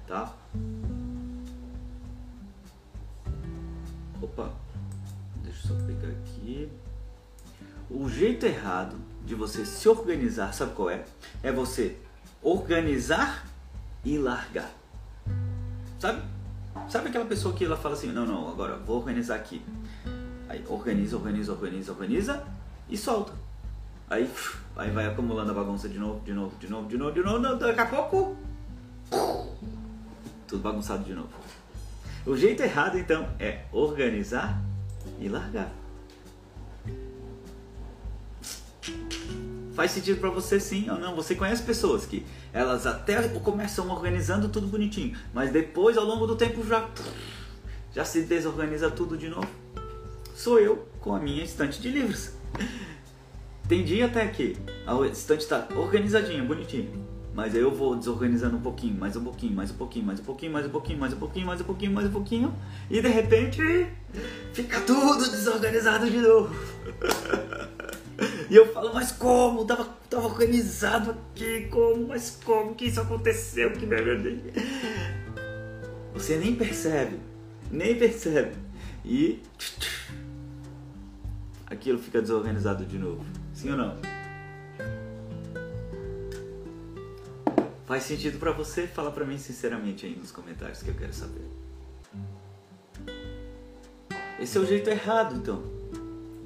tá? 0.06 0.32
Opa, 4.22 4.52
deixa 5.60 5.72
eu 5.72 5.78
só 5.78 5.86
pegar 5.86 6.08
aqui. 6.08 6.70
O 7.90 8.08
jeito 8.08 8.46
errado 8.46 8.96
de 9.24 9.34
você 9.34 9.64
se 9.64 9.88
organizar, 9.88 10.54
sabe 10.54 10.74
qual 10.74 10.90
é? 10.90 11.04
É 11.42 11.52
você 11.52 11.96
organizar 12.42 13.46
e 14.04 14.16
largar. 14.16 14.70
Sabe? 15.98 16.22
Sabe 16.88 17.08
aquela 17.08 17.26
pessoa 17.26 17.54
que 17.54 17.64
ela 17.64 17.76
fala 17.76 17.94
assim: 17.94 18.12
não, 18.12 18.24
não, 18.24 18.48
agora 18.48 18.76
vou 18.76 18.98
organizar 18.98 19.36
aqui. 19.36 19.62
Aí 20.48 20.64
organiza, 20.68 21.16
organiza, 21.16 21.52
organiza, 21.52 21.92
organiza 21.92 22.44
e 22.88 22.96
solta. 22.96 23.32
Aí, 24.08 24.28
aí 24.76 24.90
vai 24.90 25.06
acumulando 25.06 25.50
a 25.52 25.54
bagunça 25.54 25.88
de 25.88 25.98
novo, 25.98 26.20
de 26.24 26.32
novo, 26.32 26.56
de 26.58 26.68
novo, 26.68 26.88
de 26.88 26.96
novo, 26.96 27.12
de 27.12 27.22
novo. 27.22 27.56
Daqui 27.56 27.80
a 27.80 27.86
pouco, 27.86 28.36
tudo 30.48 30.62
bagunçado 30.62 31.04
de 31.04 31.12
novo. 31.12 31.30
O 32.26 32.36
jeito 32.36 32.62
errado 32.62 32.98
então 32.98 33.28
é 33.38 33.64
organizar 33.72 34.60
e 35.18 35.28
largar. 35.28 35.72
Faz 39.74 39.92
sentido 39.92 40.20
para 40.20 40.30
você 40.30 40.58
sim 40.58 40.90
ou 40.90 40.98
não? 40.98 41.14
Você 41.16 41.34
conhece 41.34 41.62
pessoas 41.62 42.04
que 42.04 42.26
elas 42.52 42.86
até 42.86 43.28
começam 43.28 43.88
organizando 43.88 44.48
tudo 44.48 44.66
bonitinho, 44.66 45.16
mas 45.32 45.50
depois 45.50 45.96
ao 45.96 46.04
longo 46.04 46.26
do 46.26 46.36
tempo 46.36 46.66
já 46.66 46.88
já 47.92 48.04
se 48.04 48.22
desorganiza 48.22 48.90
tudo 48.90 49.16
de 49.16 49.28
novo. 49.28 49.48
Sou 50.34 50.58
eu 50.58 50.86
com 51.00 51.14
a 51.14 51.18
minha 51.18 51.42
estante 51.42 51.80
de 51.80 51.88
livros. 51.90 52.32
Tem 53.68 53.84
dia 53.84 54.06
até 54.06 54.26
que 54.26 54.56
a 54.86 55.06
estante 55.06 55.42
está 55.42 55.68
organizadinha, 55.76 56.42
bonitinha. 56.42 56.88
Mas 57.40 57.54
aí 57.54 57.62
eu 57.62 57.74
vou 57.74 57.96
desorganizando 57.96 58.58
um 58.58 58.60
pouquinho, 58.60 58.94
mais 58.98 59.16
um 59.16 59.24
pouquinho, 59.24 59.54
mais 59.54 59.70
um 59.70 59.74
pouquinho, 59.74 60.04
mais 60.04 60.20
um 60.20 60.22
pouquinho, 60.22 60.52
mais 60.52 60.66
um 60.66 60.68
pouquinho, 60.68 60.98
mais 60.98 61.14
um 61.14 61.16
pouquinho, 61.16 61.46
mais 61.46 61.60
um 61.62 61.64
pouquinho, 61.64 61.92
mais 61.92 62.06
um 62.06 62.12
pouquinho. 62.12 62.54
E 62.90 63.00
de 63.00 63.08
repente 63.08 63.86
fica 64.52 64.78
tudo 64.82 65.30
desorganizado 65.30 66.10
de 66.10 66.18
novo. 66.18 66.54
E 68.50 68.56
eu 68.56 68.70
falo, 68.70 68.92
mas 68.92 69.12
como? 69.12 69.64
Tava, 69.64 69.84
tava 70.10 70.26
organizado 70.26 71.12
aqui, 71.12 71.68
como? 71.70 72.08
Mas 72.08 72.38
como 72.44 72.74
que 72.74 72.86
isso 72.86 73.00
aconteceu? 73.00 73.72
Que 73.72 73.86
merda. 73.86 74.30
Você 76.12 76.36
nem 76.36 76.54
percebe, 76.54 77.16
nem 77.70 77.94
percebe. 77.94 78.52
E 79.04 79.40
aquilo 81.64 81.98
fica 81.98 82.20
desorganizado 82.20 82.84
de 82.84 82.98
novo. 82.98 83.24
Sim 83.54 83.70
ou 83.70 83.76
não? 83.78 84.09
Faz 87.90 88.04
sentido 88.04 88.38
para 88.38 88.52
você? 88.52 88.86
Fala 88.86 89.10
para 89.10 89.24
mim 89.24 89.36
sinceramente 89.36 90.06
aí 90.06 90.14
nos 90.14 90.30
comentários 90.30 90.80
que 90.80 90.90
eu 90.90 90.94
quero 90.94 91.12
saber. 91.12 91.44
Esse 94.38 94.58
é 94.58 94.60
o 94.60 94.64
jeito 94.64 94.88
errado, 94.88 95.34
então 95.34 95.60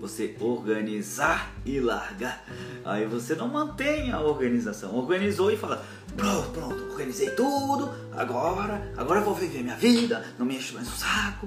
você 0.00 0.34
organizar 0.40 1.52
e 1.66 1.80
largar. 1.80 2.42
Aí 2.82 3.04
você 3.04 3.34
não 3.34 3.46
mantém 3.46 4.10
a 4.10 4.22
organização. 4.22 4.96
Organizou 4.96 5.50
e 5.50 5.56
fala: 5.58 5.84
pronto, 6.16 6.48
pronto, 6.48 6.82
organizei 6.84 7.28
tudo, 7.32 7.90
agora, 8.12 8.90
agora 8.96 9.20
eu 9.20 9.24
vou 9.26 9.34
viver 9.34 9.62
minha 9.62 9.76
vida, 9.76 10.24
não 10.38 10.46
me 10.46 10.56
enche 10.56 10.72
mais 10.72 10.88
o 10.88 10.96
saco. 10.96 11.46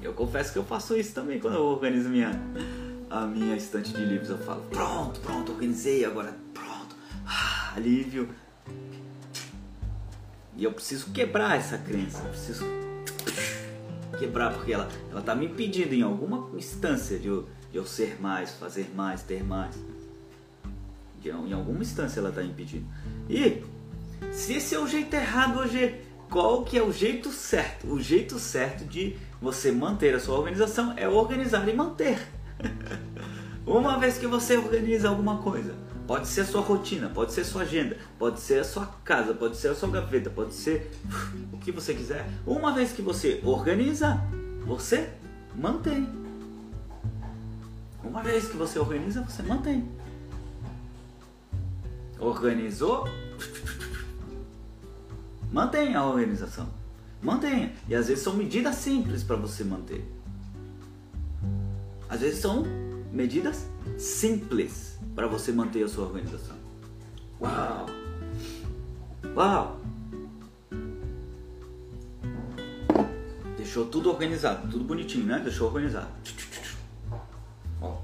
Eu 0.00 0.14
confesso 0.14 0.54
que 0.54 0.58
eu 0.58 0.64
faço 0.64 0.96
isso 0.96 1.12
também 1.12 1.38
quando 1.38 1.56
eu 1.56 1.64
organizo 1.64 2.08
minha, 2.08 2.30
a 3.10 3.26
minha 3.26 3.54
estante 3.54 3.92
de 3.92 4.02
livros. 4.02 4.30
Eu 4.30 4.38
falo: 4.38 4.62
pronto, 4.70 5.20
pronto, 5.20 5.52
organizei, 5.52 6.06
agora 6.06 6.34
pronto, 6.54 6.96
ah, 7.26 7.57
alívio. 7.78 8.28
E 10.56 10.64
eu 10.64 10.72
preciso 10.72 11.10
quebrar 11.12 11.56
essa 11.56 11.78
crença, 11.78 12.18
eu 12.18 12.30
preciso 12.30 12.64
quebrar, 14.18 14.52
porque 14.52 14.72
ela, 14.72 14.88
ela 15.10 15.22
tá 15.22 15.34
me 15.34 15.46
impedindo 15.46 15.94
em 15.94 16.02
alguma 16.02 16.50
instância 16.56 17.18
de 17.18 17.28
eu, 17.28 17.48
de 17.70 17.78
eu 17.78 17.86
ser 17.86 18.20
mais, 18.20 18.50
fazer 18.54 18.90
mais, 18.94 19.22
ter 19.22 19.44
mais. 19.44 19.74
De, 21.20 21.30
em 21.30 21.52
alguma 21.52 21.80
instância 21.80 22.18
ela 22.18 22.32
tá 22.32 22.42
impedindo. 22.42 22.86
E 23.30 23.62
se 24.32 24.54
esse 24.54 24.74
é 24.74 24.80
o 24.80 24.86
jeito 24.86 25.14
errado 25.14 25.60
hoje, 25.60 26.00
qual 26.28 26.64
que 26.64 26.76
é 26.76 26.82
o 26.82 26.92
jeito 26.92 27.30
certo? 27.30 27.86
O 27.86 28.00
jeito 28.00 28.38
certo 28.38 28.84
de 28.84 29.16
você 29.40 29.70
manter 29.70 30.14
a 30.14 30.20
sua 30.20 30.36
organização 30.36 30.92
é 30.96 31.08
organizar 31.08 31.68
e 31.68 31.72
manter. 31.72 32.18
Uma 33.64 33.98
vez 33.98 34.18
que 34.18 34.26
você 34.26 34.56
organiza 34.56 35.08
alguma 35.08 35.38
coisa, 35.38 35.74
Pode 36.08 36.26
ser 36.26 36.40
a 36.40 36.46
sua 36.46 36.62
rotina, 36.62 37.10
pode 37.10 37.34
ser 37.34 37.42
a 37.42 37.44
sua 37.44 37.62
agenda, 37.62 37.98
pode 38.18 38.40
ser 38.40 38.60
a 38.60 38.64
sua 38.64 38.86
casa, 39.04 39.34
pode 39.34 39.58
ser 39.58 39.68
a 39.68 39.74
sua 39.74 39.90
gaveta, 39.90 40.30
pode 40.30 40.54
ser 40.54 40.90
o 41.52 41.58
que 41.58 41.70
você 41.70 41.92
quiser. 41.92 42.26
Uma 42.46 42.72
vez 42.72 42.92
que 42.92 43.02
você 43.02 43.42
organiza, 43.44 44.18
você 44.64 45.10
mantém. 45.54 46.08
Uma 48.02 48.22
vez 48.22 48.48
que 48.48 48.56
você 48.56 48.78
organiza, 48.78 49.20
você 49.20 49.42
mantém. 49.42 49.86
Organizou? 52.18 53.06
Mantenha 55.52 55.98
a 55.98 56.06
organização. 56.06 56.70
Mantenha. 57.20 57.74
E 57.86 57.94
às 57.94 58.08
vezes 58.08 58.24
são 58.24 58.32
medidas 58.32 58.76
simples 58.76 59.22
para 59.22 59.36
você 59.36 59.62
manter. 59.62 60.02
Às 62.08 62.20
vezes 62.20 62.40
são 62.40 62.64
medidas 63.12 63.68
simples 63.96 64.98
para 65.14 65.26
você 65.26 65.52
manter 65.52 65.82
a 65.82 65.88
sua 65.88 66.04
organização. 66.04 66.56
Uau! 67.40 67.86
Uau! 69.36 69.80
Deixou 73.56 73.86
tudo 73.86 74.10
organizado, 74.10 74.68
tudo 74.70 74.84
bonitinho, 74.84 75.26
né? 75.26 75.40
Deixou 75.42 75.68
organizado. 75.68 76.08
Ó. 77.80 77.98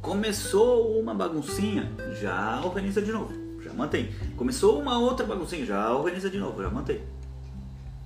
Começou 0.00 0.98
uma 0.98 1.14
baguncinha, 1.14 1.92
já 2.20 2.60
organiza 2.64 3.02
de 3.02 3.12
novo, 3.12 3.34
já 3.62 3.72
mantém. 3.72 4.12
Começou 4.36 4.80
uma 4.80 4.98
outra 4.98 5.26
baguncinha, 5.26 5.66
já 5.66 5.92
organiza 5.94 6.30
de 6.30 6.38
novo, 6.38 6.62
já 6.62 6.70
mantém. 6.70 7.02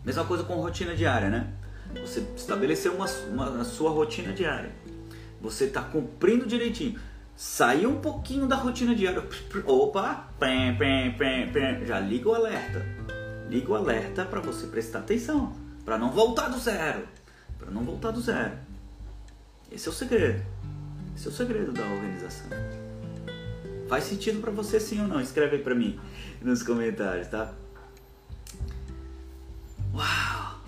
Mesma 0.05 0.25
coisa 0.25 0.43
com 0.43 0.55
rotina 0.55 0.95
diária, 0.97 1.31
né? 1.31 1.53
Você 2.01 2.21
estabeleceu 2.35 2.95
uma, 2.95 3.07
uma, 3.31 3.61
a 3.61 3.65
sua 3.65 3.91
rotina 3.91 4.33
diária. 4.33 4.73
Você 5.43 5.65
está 5.65 5.83
cumprindo 5.83 6.47
direitinho 6.47 6.99
sair 7.37 7.87
um 7.87 8.01
pouquinho 8.01 8.47
da 8.47 8.57
rotina 8.57 8.95
diária. 8.95 9.23
Opa, 9.67 10.29
já 11.85 12.01
liga 12.01 12.29
o 12.29 12.35
alerta. 12.35 12.87
Liga 13.49 13.73
o 13.73 13.75
alerta 13.75 14.25
para 14.25 14.41
você 14.41 14.67
prestar 14.69 15.01
atenção, 15.01 15.53
para 15.85 15.99
não 15.99 16.11
voltar 16.11 16.49
do 16.49 16.59
zero, 16.59 17.07
para 17.59 17.71
não 17.71 17.83
voltar 17.83 18.13
do 18.13 18.21
zero. 18.21 18.53
Esse 19.71 19.89
é 19.89 19.91
o 19.91 19.95
segredo. 19.95 20.43
Esse 21.17 21.27
é 21.27 21.31
o 21.31 21.35
segredo 21.35 21.73
da 21.73 21.83
organização. 21.83 22.47
Faz 23.89 24.05
sentido 24.05 24.41
para 24.41 24.51
você 24.51 24.81
sim 24.81 25.01
ou 25.03 25.09
não? 25.09 25.21
Escreve 25.21 25.57
aí 25.57 25.63
para 25.63 25.75
mim 25.75 25.99
nos 26.41 26.63
comentários, 26.63 27.29
tá? 27.29 27.53
Uau! 29.93 30.62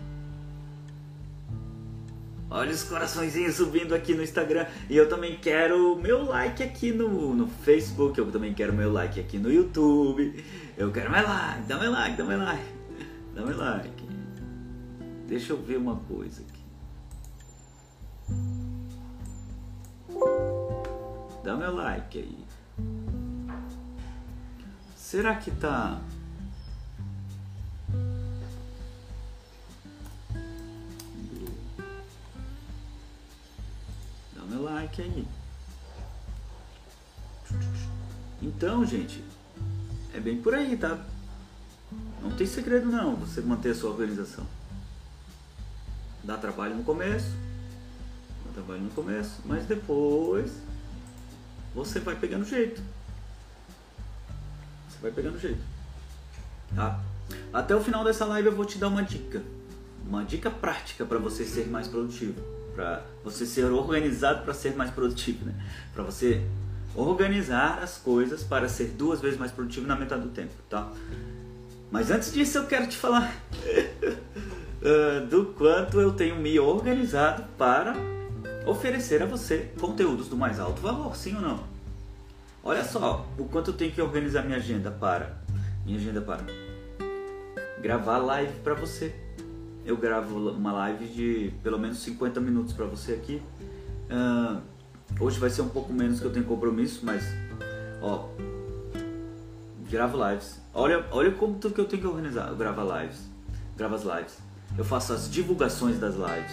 Olha 2.55 2.71
os 2.71 2.85
coraçõezinhos 2.85 3.57
subindo 3.57 3.97
aqui 3.97 4.14
no 4.14 4.23
Instagram. 4.23 4.64
E 4.88 4.97
eu 4.97 5.09
também 5.09 5.37
quero 5.38 5.97
meu 5.97 6.23
like 6.23 6.62
aqui 6.62 6.93
no, 6.93 7.35
no 7.35 7.49
Facebook. 7.49 8.17
Eu 8.17 8.31
também 8.31 8.55
quero 8.55 8.73
meu 8.73 8.93
like 8.93 9.19
aqui 9.19 9.38
no 9.38 9.51
YouTube. 9.51 10.45
Eu 10.79 10.93
quero 10.93 11.11
meu 11.11 11.25
like. 11.25 11.62
Dá 11.62 11.77
meu 11.81 11.90
like, 11.90 12.17
dá 12.17 12.25
meu 12.25 12.38
like. 12.38 12.73
Dá 13.35 13.45
meu 13.45 13.59
like. 13.59 14.09
Deixa 15.27 15.53
eu 15.53 15.61
ver 15.61 15.79
uma 15.79 15.97
coisa 15.97 16.43
aqui. 16.43 16.62
Dá 21.43 21.57
meu 21.57 21.75
like 21.75 22.19
aí. 22.21 22.38
Será 24.95 25.35
que 25.35 25.51
tá 25.51 26.01
meu 34.55 34.62
like 34.62 35.03
aí. 35.03 35.27
Então, 38.40 38.85
gente, 38.85 39.25
é 40.14 40.21
bem 40.21 40.40
por 40.40 40.55
aí, 40.55 40.77
tá? 40.77 41.05
Não 42.23 42.31
tem 42.31 42.47
segredo 42.47 42.87
não, 42.87 43.17
você 43.17 43.40
manter 43.40 43.71
a 43.71 43.75
sua 43.75 43.90
organização. 43.90 44.47
Dá 46.23 46.37
trabalho 46.37 46.77
no 46.77 46.85
começo, 46.85 47.31
dá 48.47 48.53
trabalho 48.55 48.83
no 48.83 48.90
começo, 48.90 49.43
mas 49.45 49.67
depois 49.67 50.53
você 51.75 52.01
vai 52.01 52.17
pegando 52.17 52.45
jeito. 52.45 52.81
Você 54.88 54.99
vai 55.03 55.11
pegando 55.11 55.38
jeito. 55.38 55.62
Tá? 56.75 57.01
Até 57.53 57.75
o 57.75 57.83
final 57.83 58.05
dessa 58.05 58.25
live 58.25 58.49
eu 58.49 58.57
vou 58.57 58.64
te 58.64 58.79
dar 58.79 58.88
uma 58.88 59.03
dica. 59.03 59.43
Uma 60.07 60.25
dica 60.25 60.51
prática 60.51 61.05
para 61.05 61.19
você 61.19 61.45
ser 61.45 61.67
mais 61.67 61.88
produtivo 61.88 62.63
para 62.75 63.03
você 63.23 63.47
ser 63.47 63.65
organizado 63.65 64.45
para 64.45 64.53
ser 64.53 64.75
mais 64.75 64.91
produtivo, 64.91 65.47
né? 65.47 65.55
Para 65.93 66.03
você 66.03 66.43
organizar 66.95 67.83
as 67.83 67.99
coisas 67.99 68.43
para 68.43 68.69
ser 68.69 68.89
duas 68.89 69.21
vezes 69.21 69.39
mais 69.39 69.51
produtivo 69.51 69.87
na 69.87 69.97
metade 69.97 70.23
do 70.23 70.29
tempo, 70.29 70.53
tá? 70.69 70.91
Mas 71.91 72.11
antes 72.11 72.33
disso 72.33 72.59
eu 72.59 72.67
quero 72.67 72.87
te 72.89 72.97
falar 72.97 73.35
uh, 74.83 75.27
do 75.31 75.47
quanto 75.57 76.01
eu 76.01 76.13
tenho 76.13 76.37
me 76.37 76.59
organizado 76.59 77.45
para 77.57 77.95
oferecer 78.67 79.23
a 79.23 79.27
você 79.27 79.71
conteúdos 79.81 80.29
do 80.29 80.37
mais 80.37 80.59
alto 80.59 80.81
valor, 80.81 81.17
sim 81.17 81.35
ou 81.35 81.41
não? 81.41 81.65
Olha 82.63 82.83
só 82.83 83.27
o 83.39 83.45
quanto 83.45 83.71
eu 83.71 83.75
tenho 83.75 83.93
que 83.93 84.01
organizar 84.01 84.43
minha 84.43 84.57
agenda 84.57 84.91
para 84.91 85.37
minha 85.85 85.99
agenda 85.99 86.21
para 86.21 86.43
gravar 87.83 88.19
live 88.19 88.55
para 88.61 88.73
você 88.73 89.15
eu 89.85 89.97
gravo 89.97 90.51
uma 90.51 90.73
live 90.73 91.07
de 91.07 91.53
pelo 91.62 91.79
menos 91.79 91.99
50 91.99 92.40
minutos 92.40 92.73
para 92.73 92.87
você 92.87 93.12
aqui. 93.12 93.42
Uh, 94.11 94.61
hoje 95.20 95.38
vai 95.38 95.51
ser 95.51 95.62
um 95.62 95.68
pouco 95.68 95.92
menos 95.92 96.20
que 96.20 96.27
eu 96.27 96.33
tenho 96.33 96.44
compromisso, 96.47 97.05
mas 97.05 97.25
ó, 98.01 98.29
gravo 99.90 100.18
lives. 100.29 100.61
Olha, 100.73 101.05
olha 101.11 101.31
como 101.33 101.59
tudo 101.59 101.75
que 101.75 101.81
eu 101.81 101.85
tenho 101.85 102.03
que 102.03 102.09
organizar. 102.09 102.49
Eu 102.49 102.57
gravo 102.57 102.81
lives, 102.99 103.29
gravo 103.77 103.94
as 103.94 104.03
lives. 104.03 104.38
Eu 104.77 104.85
faço 104.85 105.12
as 105.12 105.31
divulgações 105.31 105.99
das 105.99 106.14
lives, 106.14 106.53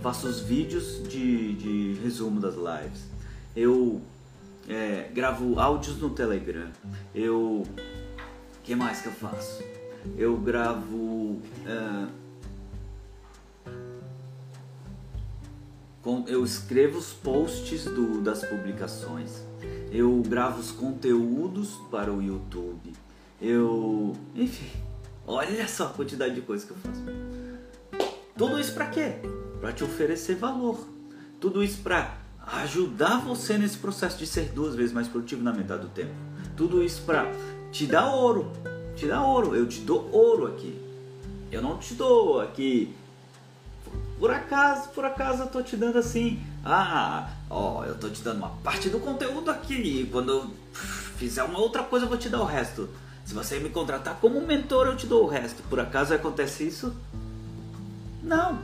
faço 0.00 0.26
os 0.26 0.40
vídeos 0.40 1.02
de, 1.08 1.54
de 1.54 2.00
resumo 2.02 2.40
das 2.40 2.54
lives. 2.54 3.10
Eu 3.54 4.00
é, 4.68 5.10
gravo 5.12 5.58
áudios 5.58 5.98
no 5.98 6.10
Telegram. 6.10 6.68
Eu, 7.14 7.66
que 8.62 8.74
mais 8.74 9.02
que 9.02 9.08
eu 9.08 9.12
faço? 9.12 9.62
Eu 10.16 10.36
gravo 10.36 10.96
uh, 10.96 12.20
eu 16.26 16.44
escrevo 16.44 16.98
os 16.98 17.12
posts 17.12 17.84
do, 17.84 18.20
das 18.20 18.44
publicações, 18.44 19.44
eu 19.92 20.22
gravo 20.26 20.60
os 20.60 20.70
conteúdos 20.70 21.78
para 21.90 22.12
o 22.12 22.22
YouTube, 22.22 22.92
eu. 23.40 24.16
Enfim, 24.34 24.70
olha 25.26 25.66
só 25.68 25.86
a 25.86 25.90
quantidade 25.90 26.34
de 26.34 26.40
coisas 26.40 26.66
que 26.66 26.72
eu 26.72 26.76
faço. 26.78 27.02
Tudo 28.36 28.58
isso 28.58 28.72
para 28.72 28.86
quê? 28.86 29.16
Para 29.60 29.72
te 29.72 29.84
oferecer 29.84 30.36
valor. 30.36 30.88
Tudo 31.38 31.62
isso 31.62 31.82
para 31.82 32.16
ajudar 32.62 33.18
você 33.18 33.58
nesse 33.58 33.76
processo 33.76 34.18
de 34.18 34.26
ser 34.26 34.50
duas 34.52 34.74
vezes 34.74 34.92
mais 34.92 35.08
produtivo 35.08 35.42
na 35.42 35.52
metade 35.52 35.82
do 35.82 35.88
tempo. 35.88 36.14
Tudo 36.56 36.82
isso 36.82 37.02
para 37.02 37.30
te 37.70 37.86
dar 37.86 38.14
ouro. 38.14 38.50
Te 39.00 39.06
dar 39.06 39.24
ouro. 39.24 39.56
Eu 39.56 39.66
te 39.66 39.80
dou 39.80 40.10
ouro 40.12 40.46
aqui. 40.46 40.78
Eu 41.50 41.62
não 41.62 41.78
te 41.78 41.94
dou 41.94 42.38
aqui 42.38 42.94
por 44.18 44.30
acaso, 44.30 44.90
por 44.90 45.06
acaso 45.06 45.44
eu 45.44 45.46
tô 45.46 45.62
te 45.62 45.74
dando 45.74 45.98
assim, 45.98 46.38
ah, 46.62 47.30
ó, 47.48 47.82
eu 47.86 47.94
tô 47.94 48.10
te 48.10 48.20
dando 48.20 48.36
uma 48.36 48.50
parte 48.62 48.90
do 48.90 49.00
conteúdo 49.00 49.50
aqui 49.50 50.06
quando 50.12 50.30
eu 50.30 50.50
fizer 51.16 51.42
uma 51.42 51.58
outra 51.58 51.82
coisa 51.82 52.04
eu 52.04 52.08
vou 52.10 52.18
te 52.18 52.28
dar 52.28 52.42
o 52.42 52.44
resto. 52.44 52.86
Se 53.24 53.32
você 53.32 53.58
me 53.58 53.70
contratar 53.70 54.16
como 54.20 54.38
mentor 54.46 54.88
eu 54.88 54.96
te 54.96 55.06
dou 55.06 55.24
o 55.24 55.26
resto. 55.26 55.62
Por 55.62 55.80
acaso 55.80 56.12
acontece 56.12 56.68
isso? 56.68 56.94
Não. 58.22 58.58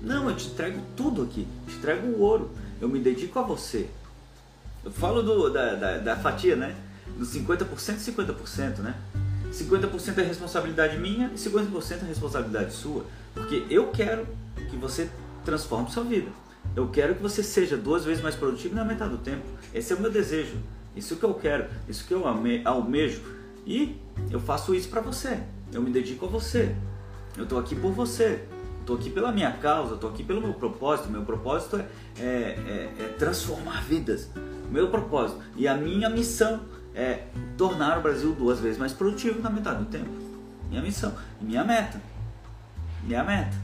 Não, 0.00 0.30
eu 0.30 0.34
te 0.36 0.46
entrego 0.46 0.80
tudo 0.96 1.24
aqui. 1.24 1.46
Te 1.68 1.76
entrego 1.76 2.06
o 2.06 2.20
ouro. 2.20 2.50
Eu 2.80 2.88
me 2.88 2.98
dedico 2.98 3.38
a 3.38 3.42
você. 3.42 3.90
Eu 4.82 4.90
falo 4.90 5.22
do, 5.22 5.50
da, 5.50 5.74
da, 5.74 5.98
da 5.98 6.16
fatia, 6.16 6.56
né? 6.56 6.74
Dos 7.18 7.34
50% 7.34 7.66
e 7.96 8.12
50%, 8.12 8.78
né? 8.78 8.94
50% 9.52 10.18
é 10.18 10.22
responsabilidade 10.22 10.98
minha 10.98 11.30
e 11.34 11.36
50% 11.36 12.02
é 12.02 12.06
responsabilidade 12.06 12.72
sua. 12.72 13.04
Porque 13.34 13.64
eu 13.70 13.88
quero 13.88 14.26
que 14.70 14.76
você 14.76 15.10
transforme 15.44 15.90
sua 15.90 16.04
vida. 16.04 16.30
Eu 16.76 16.88
quero 16.88 17.14
que 17.14 17.22
você 17.22 17.42
seja 17.42 17.76
duas 17.76 18.04
vezes 18.04 18.22
mais 18.22 18.34
produtivo 18.34 18.74
na 18.74 18.84
metade 18.84 19.10
do 19.10 19.18
tempo. 19.18 19.42
Esse 19.74 19.92
é 19.92 19.96
o 19.96 20.00
meu 20.00 20.10
desejo. 20.10 20.56
Isso 20.94 21.16
que 21.16 21.24
eu 21.24 21.34
quero. 21.34 21.66
Isso 21.88 22.06
que 22.06 22.14
eu 22.14 22.24
almejo. 22.26 23.22
E 23.66 23.96
eu 24.30 24.40
faço 24.40 24.74
isso 24.74 24.88
para 24.88 25.00
você. 25.00 25.40
Eu 25.72 25.82
me 25.82 25.90
dedico 25.90 26.26
a 26.26 26.28
você. 26.28 26.74
Eu 27.36 27.44
estou 27.44 27.58
aqui 27.58 27.74
por 27.74 27.92
você. 27.92 28.44
Estou 28.80 28.96
aqui 28.96 29.10
pela 29.10 29.32
minha 29.32 29.52
causa. 29.52 29.94
Estou 29.94 30.10
aqui 30.10 30.22
pelo 30.22 30.40
meu 30.40 30.54
propósito. 30.54 31.08
Meu 31.08 31.22
propósito 31.22 31.76
é, 31.76 31.86
é, 32.18 32.24
é, 32.24 32.92
é 32.98 33.14
transformar 33.18 33.82
vidas. 33.84 34.28
Meu 34.70 34.88
propósito. 34.88 35.40
E 35.56 35.66
a 35.66 35.76
minha 35.76 36.08
missão 36.08 36.60
é 36.94 37.24
tornar 37.56 37.98
o 37.98 38.02
Brasil 38.02 38.32
duas 38.32 38.58
vezes 38.58 38.78
mais 38.78 38.92
produtivo 38.92 39.40
na 39.40 39.50
metade 39.50 39.84
do 39.84 39.86
tempo. 39.86 40.10
Minha 40.68 40.82
missão. 40.82 41.14
Minha 41.40 41.64
meta. 41.64 42.00
Minha 43.02 43.24
meta. 43.24 43.56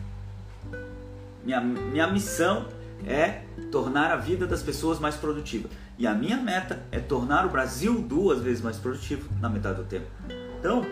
Minha, 1.45 1.61
minha 1.61 2.07
missão 2.09 2.67
é 3.07 3.43
tornar 3.71 4.11
a 4.11 4.17
vida 4.17 4.47
das 4.47 4.63
pessoas 4.63 4.99
mais 4.99 5.17
produtiva. 5.17 5.69
E 5.99 6.07
a 6.07 6.15
minha 6.15 6.37
meta 6.37 6.83
é 6.91 6.99
tornar 6.99 7.47
o 7.47 7.49
Brasil 7.49 8.01
duas 8.03 8.41
vezes 8.41 8.63
mais 8.63 8.77
produtivo 8.77 9.29
na 9.41 9.49
metade 9.49 9.77
do 9.77 9.85
tempo. 9.85 10.07
Então, 10.59 10.85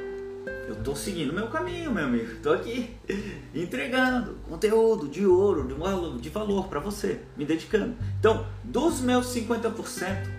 eu 0.68 0.74
estou 0.74 0.94
seguindo 0.96 1.32
meu 1.32 1.48
caminho, 1.48 1.92
meu 1.92 2.04
amigo. 2.04 2.32
Estou 2.32 2.52
aqui 2.52 2.96
entregando 3.54 4.38
conteúdo 4.48 5.08
de 5.08 5.26
ouro, 5.26 5.66
de 5.66 5.74
valor, 5.74 6.18
de 6.18 6.28
valor 6.30 6.68
para 6.68 6.80
você, 6.80 7.20
me 7.36 7.44
dedicando. 7.44 7.94
Então, 8.18 8.46
dos 8.62 9.00
meus 9.00 9.26
50%, 9.26 9.74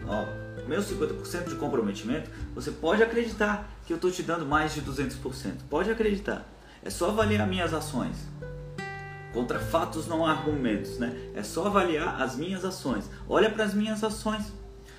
ó, 0.07 0.44
meus 0.67 0.85
50% 0.85 1.49
de 1.49 1.55
comprometimento, 1.55 2.29
você 2.53 2.71
pode 2.71 3.03
acreditar 3.03 3.69
que 3.85 3.93
eu 3.93 3.95
estou 3.95 4.11
te 4.11 4.23
dando 4.23 4.45
mais 4.45 4.73
de 4.73 4.81
200%. 4.81 5.53
Pode 5.69 5.89
acreditar. 5.89 6.47
É 6.83 6.89
só 6.89 7.09
avaliar 7.09 7.47
minhas 7.47 7.73
ações. 7.73 8.15
Contra 9.33 9.59
fatos 9.59 10.07
não 10.07 10.25
há 10.25 10.31
argumentos, 10.31 10.97
né? 10.97 11.13
É 11.33 11.43
só 11.43 11.67
avaliar 11.67 12.21
as 12.21 12.35
minhas 12.35 12.63
ações. 12.63 13.09
Olha 13.27 13.49
para 13.49 13.63
as 13.63 13.73
minhas 13.73 14.03
ações. 14.03 14.53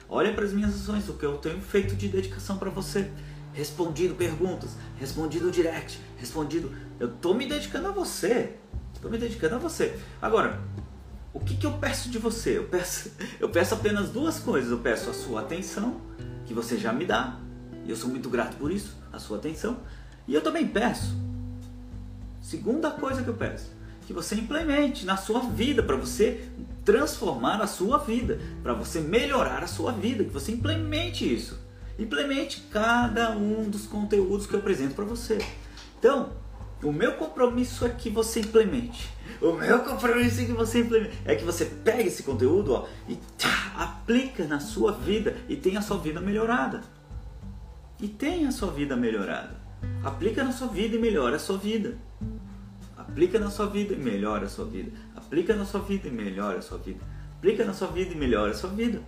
Olha 0.09 0.33
para 0.33 0.45
as 0.45 0.53
minhas 0.53 0.75
ações, 0.75 1.09
o 1.09 1.15
que 1.15 1.25
eu 1.25 1.37
tenho 1.39 1.61
feito 1.61 1.97
de 1.97 2.09
dedicação 2.09 2.59
para 2.59 2.71
você. 2.71 3.11
Respondido 3.53 4.15
perguntas, 4.15 4.77
respondido 4.99 5.51
direct, 5.51 5.99
respondido. 6.19 6.71
Eu 7.01 7.09
tô 7.09 7.35
me 7.35 7.47
dedicando 7.47 7.89
a 7.89 7.91
você. 7.91 8.57
Tô 9.01 9.09
me 9.09 9.19
dedicando 9.19 9.57
a 9.57 9.59
você. 9.59 9.99
Agora, 10.21 10.61
o 11.37 11.41
que, 11.41 11.57
que 11.57 11.67
eu 11.67 11.73
peço 11.73 12.09
de 12.09 12.19
você? 12.19 12.59
Eu 12.59 12.65
peço, 12.65 13.13
eu 13.39 13.49
peço 13.49 13.75
apenas 13.75 14.09
duas 14.09 14.39
coisas. 14.39 14.71
Eu 14.71 14.79
peço 14.79 15.11
a 15.11 15.15
sua 15.15 15.43
atenção, 15.43 16.01
que 16.47 16.55
você 16.55 16.77
já 16.77 16.93
me 16.93 17.05
dá. 17.05 17.39
E 17.85 17.91
eu 17.91 17.97
sou 17.97 18.11
muito 18.11 18.29
grato 18.29 18.57
por 18.57 18.73
isso, 18.73 18.97
a 19.13 19.19
sua 19.19 19.39
atenção. 19.39 19.79
E 20.27 20.35
eu 20.35 20.41
também 20.41 20.67
peço. 20.67 21.15
Segunda 22.41 22.91
coisa 22.91 23.23
que 23.23 23.29
eu 23.29 23.35
peço 23.35 23.77
que 24.07 24.13
você 24.13 24.37
implemente 24.37 25.05
na 25.05 25.17
sua 25.17 25.41
vida, 25.41 25.83
para 25.83 25.97
você 25.97 26.49
transformar 26.85 27.61
a 27.61 27.67
sua 27.67 27.99
vida, 27.99 28.39
para 28.63 28.73
você 28.73 29.01
melhorar 29.01 29.65
a 29.65 29.67
sua 29.67 29.91
vida, 29.91 30.23
que 30.23 30.31
você 30.31 30.53
implemente 30.53 31.25
isso. 31.33 31.59
Implemente 31.99 32.69
cada 32.71 33.31
um 33.33 33.69
dos 33.69 33.87
conteúdos 33.87 34.47
que 34.47 34.55
eu 34.55 34.61
apresento 34.61 34.95
para 34.95 35.05
você. 35.05 35.39
Então, 35.99 36.31
o 36.83 36.93
meu 36.93 37.15
compromisso 37.15 37.87
é 37.87 37.89
que 37.89 38.11
você 38.11 38.41
implemente. 38.41 39.11
O 39.41 39.53
meu 39.53 39.81
compromisso 39.81 40.41
é 40.41 40.45
que 40.45 40.53
você 40.53 40.81
implemente. 40.81 41.17
É 41.25 41.35
que 41.35 41.45
você 41.45 41.65
pegue 41.65 42.09
esse 42.09 42.23
conteúdo 42.23 42.75
ó, 42.75 42.87
e 43.09 43.17
tá, 43.39 43.73
aplica 43.77 44.45
na 44.47 44.61
sua 44.61 44.93
vida 44.93 45.37
e 45.49 45.57
tenha 45.57 45.79
a 45.79 45.83
sua 45.83 45.99
vida 45.99 46.21
melhorada. 46.21 46.83
E 48.01 48.09
tenha 48.09 48.49
a 48.49 48.53
sua 48.53 48.71
vida 48.71 48.95
melhorada. 48.95 49.57
Aplica 50.05 50.45
na 50.45 50.53
sua 50.53 50.69
vida 50.69 50.97
e 50.97 50.99
melhora 50.99 51.37
a 51.37 51.39
sua 51.39 51.57
vida. 51.57 51.97
Aplica 52.97 53.39
na 53.39 53.51
sua 53.51 53.67
vida 53.67 53.95
e 53.95 53.97
melhora 53.97 54.47
a 54.47 54.49
sua 54.49 54.67
vida. 54.67 54.93
Aplica 55.15 55.55
na 55.55 55.65
sua 55.65 55.81
vida 55.81 56.09
e 56.09 56.11
melhora 56.11 56.59
a 56.59 56.63
sua 56.63 56.79
vida. 56.79 57.01
Aplica 57.39 57.65
na 57.65 57.73
sua 57.73 57.89
vida 57.89 58.13
e 58.13 58.17
melhora 58.17 58.51
a 58.51 58.55
sua 58.55 58.71
vida. 58.71 59.03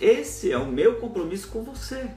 Esse 0.00 0.50
é 0.50 0.58
o 0.58 0.66
meu 0.66 0.96
compromisso 0.96 1.48
com 1.48 1.62
você. 1.62 2.10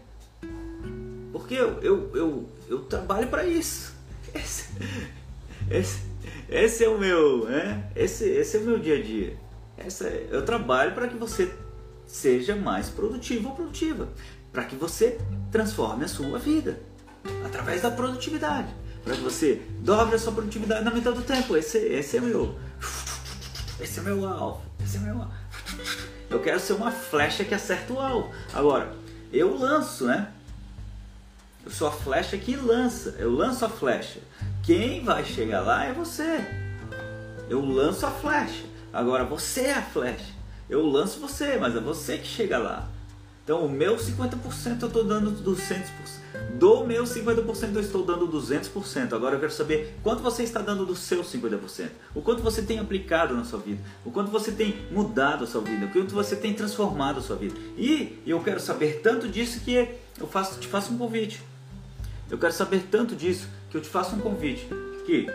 Porque 1.32 1.54
eu, 1.54 1.82
eu, 1.82 2.16
eu, 2.16 2.50
eu 2.68 2.80
trabalho 2.80 3.28
para 3.28 3.46
isso. 3.46 3.94
Esse, 4.34 4.66
esse, 5.70 6.00
esse 6.50 6.84
é 6.84 6.90
o 6.90 6.98
meu, 6.98 7.46
né? 7.46 7.90
Esse, 7.96 8.26
esse 8.26 8.58
é 8.58 8.60
o 8.60 8.64
meu 8.64 8.80
dia 8.80 8.98
a 8.98 9.02
dia. 9.02 9.38
Essa, 9.78 10.08
eu 10.08 10.44
trabalho 10.44 10.94
para 10.94 11.08
que 11.08 11.16
você 11.16 11.54
seja 12.06 12.56
mais 12.56 12.90
produtivo 12.90 13.50
ou 13.50 13.56
produtiva. 13.56 14.10
Para 14.52 14.66
que 14.66 14.76
você 14.76 15.18
transforme 15.52 16.06
a 16.06 16.08
sua 16.08 16.38
vida 16.38 16.80
através 17.46 17.82
da 17.82 17.92
produtividade 17.92 18.74
para 19.06 19.16
que 19.16 19.22
você 19.22 19.62
dobre 19.82 20.16
a 20.16 20.20
sua 20.20 20.34
produtividade 20.34 20.84
na 20.84 20.90
metade 20.90 21.16
do 21.16 21.22
tempo. 21.22 21.56
Esse, 21.56 21.78
esse 21.78 22.18
é 22.18 22.20
meu. 22.20 22.58
Esse 23.80 24.00
é 24.00 24.04
meu 24.04 24.28
alvo. 24.28 24.64
Esse 24.84 24.98
é 24.98 25.00
meu 25.00 25.22
alvo. 25.22 25.32
Eu 26.28 26.42
quero 26.42 26.60
ser 26.60 26.74
uma 26.74 26.92
flecha 26.92 27.46
que 27.46 27.54
acerta 27.54 27.94
o 27.94 28.00
alvo. 28.00 28.34
Agora, 28.52 28.96
eu 29.32 29.56
lanço, 29.56 30.06
né? 30.06 30.32
Eu 31.66 31.72
sou 31.72 31.88
a 31.88 31.92
flecha 31.92 32.38
que 32.38 32.56
lança. 32.56 33.16
Eu 33.18 33.32
lanço 33.32 33.66
a 33.66 33.70
flecha. 33.70 34.20
Quem 34.62 35.04
vai 35.04 35.26
chegar 35.26 35.62
lá 35.62 35.86
é 35.86 35.94
você. 35.94 36.46
Eu 37.50 37.66
lanço 37.66 38.06
a 38.06 38.12
flecha. 38.12 38.64
Agora 38.94 39.26
você 39.26 39.62
é 39.62 39.74
a 39.74 39.82
flecha. 39.82 40.36
Eu 40.70 40.86
lanço 40.86 41.20
você, 41.20 41.58
mas 41.58 41.76
é 41.76 41.80
você 41.80 42.20
que 42.20 42.28
chega 42.28 42.60
lá. 42.60 42.88
Então 43.44 43.66
o 43.66 43.70
meu 43.70 43.96
50% 43.96 44.82
eu 44.82 44.88
estou 44.88 45.04
dando 45.04 45.32
200%. 45.44 45.86
Do 46.60 46.86
meu 46.86 47.04
50% 47.04 47.76
eu 47.76 47.82
estou 47.82 48.06
dando 48.06 48.28
200%. 48.28 49.14
Agora 49.14 49.36
eu 49.36 49.40
quero 49.40 49.52
saber 49.52 49.98
quanto 50.04 50.22
você 50.22 50.44
está 50.44 50.62
dando 50.62 50.86
do 50.86 50.96
seu 50.96 51.24
50%. 51.24 51.90
O 52.14 52.22
quanto 52.22 52.44
você 52.44 52.62
tem 52.62 52.78
aplicado 52.78 53.36
na 53.36 53.44
sua 53.44 53.60
vida. 53.60 53.82
O 54.06 54.12
quanto 54.12 54.30
você 54.30 54.52
tem 54.52 54.86
mudado 54.92 55.44
a 55.44 55.48
sua 55.48 55.62
vida. 55.62 55.88
O 55.88 55.90
quanto 55.90 56.14
você 56.14 56.36
tem 56.36 56.54
transformado 56.54 57.20
a 57.20 57.22
sua 57.24 57.36
vida. 57.36 57.56
E 57.76 58.22
eu 58.26 58.40
quero 58.42 58.60
saber 58.60 59.02
tanto 59.02 59.28
disso 59.28 59.62
que 59.62 59.96
eu 60.20 60.28
faço, 60.28 60.60
te 60.60 60.68
faço 60.68 60.94
um 60.94 60.98
convite. 60.98 61.55
Eu 62.30 62.38
quero 62.38 62.54
saber 62.54 62.84
tanto 62.90 63.16
disso 63.16 63.48
que 63.70 63.78
eu 63.78 63.82
te 63.82 63.90
faço 63.90 64.16
um 64.16 64.20
convite. 64.20 64.68
Que 65.06 65.28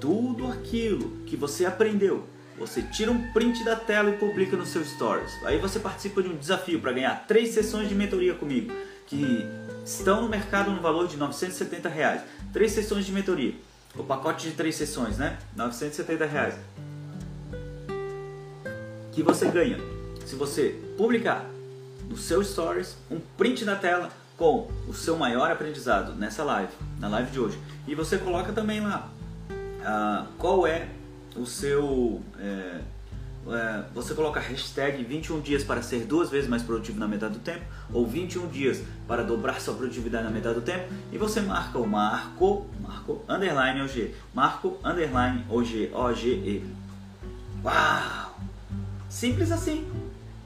tudo 0.00 0.46
aquilo 0.46 1.10
que 1.26 1.36
você 1.36 1.66
aprendeu 1.66 2.26
você 2.58 2.80
tira 2.82 3.10
um 3.10 3.32
print 3.32 3.62
da 3.64 3.76
tela 3.76 4.10
e 4.10 4.16
publica 4.16 4.56
no 4.56 4.64
seu 4.64 4.82
Stories. 4.82 5.32
Aí 5.44 5.58
você 5.58 5.78
participa 5.78 6.22
de 6.22 6.28
um 6.28 6.36
desafio 6.36 6.80
para 6.80 6.92
ganhar 6.92 7.26
três 7.26 7.50
sessões 7.50 7.88
de 7.88 7.94
mentoria 7.94 8.34
comigo, 8.34 8.72
que 9.06 9.46
estão 9.84 10.22
no 10.22 10.28
mercado 10.28 10.70
no 10.70 10.80
valor 10.80 11.06
de 11.06 11.16
970 11.16 11.88
reais. 11.88 12.22
Três 12.52 12.72
sessões 12.72 13.04
de 13.04 13.12
mentoria. 13.12 13.54
O 13.94 14.02
pacote 14.02 14.48
de 14.48 14.54
três 14.54 14.74
sessões, 14.74 15.18
né? 15.18 15.38
970 15.54 16.24
reais. 16.24 16.54
Que 19.12 19.22
você 19.22 19.46
ganha 19.48 19.78
se 20.24 20.34
você 20.34 20.80
publicar 20.96 21.44
no 22.08 22.16
seu 22.16 22.42
Stories 22.42 22.96
um 23.10 23.20
print 23.36 23.64
da 23.64 23.76
tela 23.76 24.10
com 24.36 24.68
o 24.86 24.92
seu 24.92 25.16
maior 25.16 25.50
aprendizado 25.50 26.14
nessa 26.14 26.44
live, 26.44 26.72
na 26.98 27.08
live 27.08 27.30
de 27.30 27.40
hoje. 27.40 27.58
E 27.86 27.94
você 27.94 28.18
coloca 28.18 28.52
também 28.52 28.80
lá 28.80 29.10
uh, 29.50 30.26
qual 30.38 30.66
é 30.66 30.88
o 31.34 31.46
seu. 31.46 32.20
É, 32.38 32.80
é, 33.48 33.84
você 33.94 34.12
coloca 34.12 34.40
hashtag 34.40 35.04
21 35.04 35.40
dias 35.40 35.62
para 35.62 35.80
ser 35.80 36.04
duas 36.04 36.28
vezes 36.28 36.48
mais 36.48 36.64
produtivo 36.64 36.98
na 36.98 37.06
metade 37.06 37.34
do 37.34 37.40
tempo, 37.40 37.64
ou 37.92 38.04
21 38.04 38.48
dias 38.48 38.82
para 39.06 39.22
dobrar 39.22 39.60
sua 39.60 39.74
produtividade 39.74 40.24
na 40.24 40.30
metade 40.30 40.56
do 40.56 40.62
tempo, 40.62 40.92
e 41.12 41.18
você 41.18 41.40
marca 41.40 41.78
o 41.78 41.86
Marco, 41.86 42.66
Marco 42.80 43.24
underline 43.28 43.82
OG, 43.82 44.14
Marco 44.34 44.76
underline 44.82 45.44
OG, 45.48 45.90
OGE. 45.94 46.64
Uau! 47.64 48.36
Simples 49.08 49.52
assim. 49.52 49.86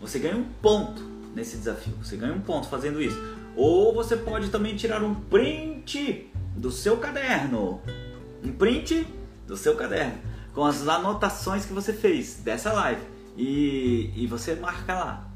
Você 0.01 0.19
ganha 0.19 0.37
um 0.37 0.45
ponto 0.62 1.03
nesse 1.35 1.57
desafio. 1.57 1.95
Você 2.03 2.17
ganha 2.17 2.33
um 2.33 2.41
ponto 2.41 2.69
fazendo 2.69 3.03
isso. 3.03 3.19
Ou 3.57 3.95
você 3.95 4.17
pode 4.17 4.49
também 4.49 4.77
tirar 4.77 5.03
um 5.03 5.15
print 5.15 6.31
do 6.57 6.71
seu 6.71 6.97
caderno. 6.97 7.81
Um 8.43 8.53
print 8.53 9.07
do 9.47 9.57
seu 9.57 9.77
caderno 9.77 10.31
com 10.55 10.65
as 10.65 10.87
anotações 10.87 11.65
que 11.65 11.73
você 11.73 11.93
fez 11.93 12.37
dessa 12.37 12.73
live. 12.73 13.03
E, 13.37 14.13
e 14.15 14.27
você 14.27 14.55
marca 14.55 14.95
lá 14.95 15.31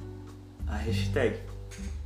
a 0.66 0.76
hashtag. 0.76 1.38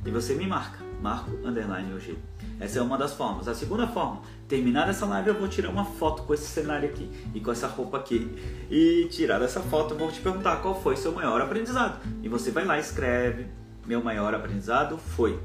E 0.05 0.11
você 0.11 0.33
me 0.33 0.47
marca, 0.47 0.83
marco 1.01 1.31
underline 1.45 1.93
hoje. 1.93 2.17
Essa 2.59 2.79
é 2.79 2.81
uma 2.81 2.97
das 2.97 3.13
formas. 3.13 3.47
A 3.47 3.53
segunda 3.53 3.87
forma, 3.87 4.21
terminar 4.47 4.89
essa 4.89 5.05
live 5.05 5.29
eu 5.29 5.37
vou 5.37 5.47
tirar 5.47 5.69
uma 5.69 5.83
foto 5.83 6.23
com 6.23 6.33
esse 6.33 6.45
cenário 6.45 6.89
aqui 6.89 7.09
e 7.33 7.39
com 7.39 7.51
essa 7.51 7.67
roupa 7.67 7.97
aqui. 7.97 8.31
E 8.69 9.07
tirar 9.11 9.41
essa 9.41 9.59
foto 9.59 9.93
eu 9.93 9.97
vou 9.97 10.11
te 10.11 10.21
perguntar 10.21 10.57
qual 10.57 10.81
foi 10.81 10.95
seu 10.95 11.11
maior 11.11 11.41
aprendizado. 11.41 11.99
E 12.23 12.29
você 12.29 12.51
vai 12.51 12.63
lá 12.63 12.77
e 12.77 12.81
escreve: 12.81 13.47
Meu 13.85 14.01
maior 14.01 14.33
aprendizado 14.33 14.97
foi. 14.97 15.39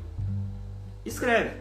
Escreve. 1.05 1.57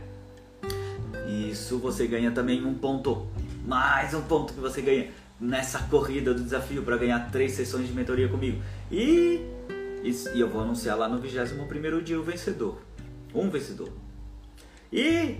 Isso 1.27 1.79
você 1.79 2.07
ganha 2.07 2.31
também 2.31 2.65
um 2.65 2.73
ponto. 2.73 3.27
Mais 3.65 4.13
um 4.13 4.21
ponto 4.21 4.53
que 4.53 4.59
você 4.59 4.81
ganha 4.81 5.11
nessa 5.39 5.79
corrida 5.83 6.33
do 6.33 6.43
desafio 6.43 6.83
para 6.83 6.97
ganhar 6.97 7.31
três 7.31 7.53
sessões 7.53 7.87
de 7.87 7.93
mentoria 7.93 8.27
comigo. 8.27 8.61
E, 8.91 9.41
e, 10.03 10.11
e 10.33 10.39
eu 10.39 10.49
vou 10.49 10.61
anunciar 10.61 10.97
lá 10.97 11.07
no 11.07 11.19
21 11.19 12.01
dia 12.01 12.19
o 12.19 12.23
vencedor. 12.23 12.81
Um 13.33 13.49
vencedor. 13.49 13.89
E 14.91 15.37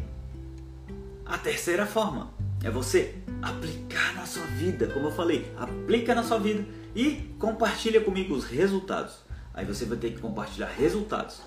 a 1.26 1.38
terceira 1.38 1.86
forma 1.86 2.32
é 2.64 2.70
você 2.70 3.16
aplicar 3.42 4.14
na 4.16 4.26
sua 4.26 4.46
vida, 4.46 4.88
como 4.88 5.08
eu 5.08 5.12
falei, 5.12 5.52
aplica 5.58 6.16
na 6.16 6.24
sua 6.24 6.40
vida 6.40 6.66
e 6.96 7.36
compartilha 7.38 8.02
comigo 8.02 8.34
os 8.34 8.46
resultados. 8.46 9.18
Aí 9.54 9.66
você 9.66 9.86
vai 9.86 9.98
ter 9.98 10.12
que 10.12 10.20
compartilhar 10.20 10.68
resultados. 10.68 11.42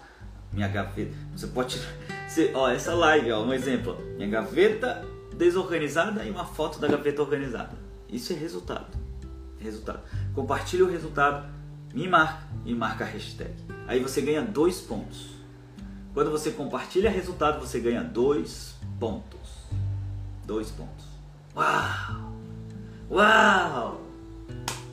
Minha 0.52 0.68
gaveta, 0.68 1.12
você 1.34 1.46
pode, 1.48 1.80
ó, 2.54 2.68
essa 2.68 2.94
live, 2.94 3.32
ó, 3.32 3.42
um 3.42 3.52
exemplo, 3.52 3.96
minha 4.16 4.28
gaveta 4.28 5.04
desorganizada 5.36 6.24
e 6.24 6.30
uma 6.30 6.44
foto 6.44 6.78
da 6.78 6.88
gaveta 6.88 7.22
organizada. 7.22 7.76
Isso 8.08 8.32
é 8.32 8.36
resultado. 8.36 8.86
Resultado. 9.58 10.00
Compartilha 10.34 10.84
o 10.84 10.90
resultado, 10.90 11.46
me 11.94 12.08
marca 12.08 12.46
e 12.64 12.74
marca 12.74 13.04
a 13.04 13.06
hashtag. 13.06 13.54
Aí 13.86 14.00
você 14.00 14.20
ganha 14.20 14.42
dois 14.42 14.80
pontos. 14.80 15.36
Quando 16.12 16.30
você 16.30 16.50
compartilha 16.50 17.10
resultado, 17.10 17.60
você 17.60 17.78
ganha 17.78 18.02
dois 18.02 18.74
pontos. 18.98 19.66
Dois 20.46 20.70
pontos. 20.70 21.04
Uau! 21.54 22.32
Uau! 23.10 24.00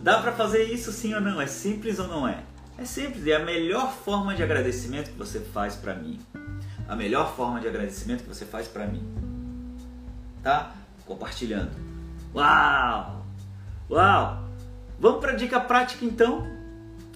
Dá 0.02 0.20
para 0.20 0.34
fazer 0.34 0.64
isso 0.66 0.92
sim 0.92 1.14
ou 1.14 1.22
não? 1.22 1.40
É 1.40 1.48
simples 1.48 1.98
ou 1.98 2.08
não 2.08 2.28
é? 2.28 2.44
É 2.78 2.86
simples, 2.86 3.26
é 3.28 3.36
a 3.36 3.46
melhor 3.46 3.94
forma 3.94 4.36
de 4.36 4.44
agradecimento 4.44 5.12
que 5.12 5.18
você 5.18 5.40
faz 5.40 5.76
para 5.76 5.94
mim. 5.94 6.20
A 6.88 6.96
melhor 6.96 7.36
forma 7.36 7.60
de 7.60 7.68
agradecimento 7.68 8.24
que 8.24 8.30
você 8.30 8.46
faz 8.46 8.68
para 8.68 8.86
mim. 8.86 9.04
Tá? 10.42 10.74
Compartilhando. 11.06 11.72
Uau! 12.34 13.26
Uau! 13.90 14.44
Vamos 15.00 15.20
para 15.20 15.32
a 15.34 15.36
dica 15.36 15.60
prática 15.60 16.06
então? 16.06 16.48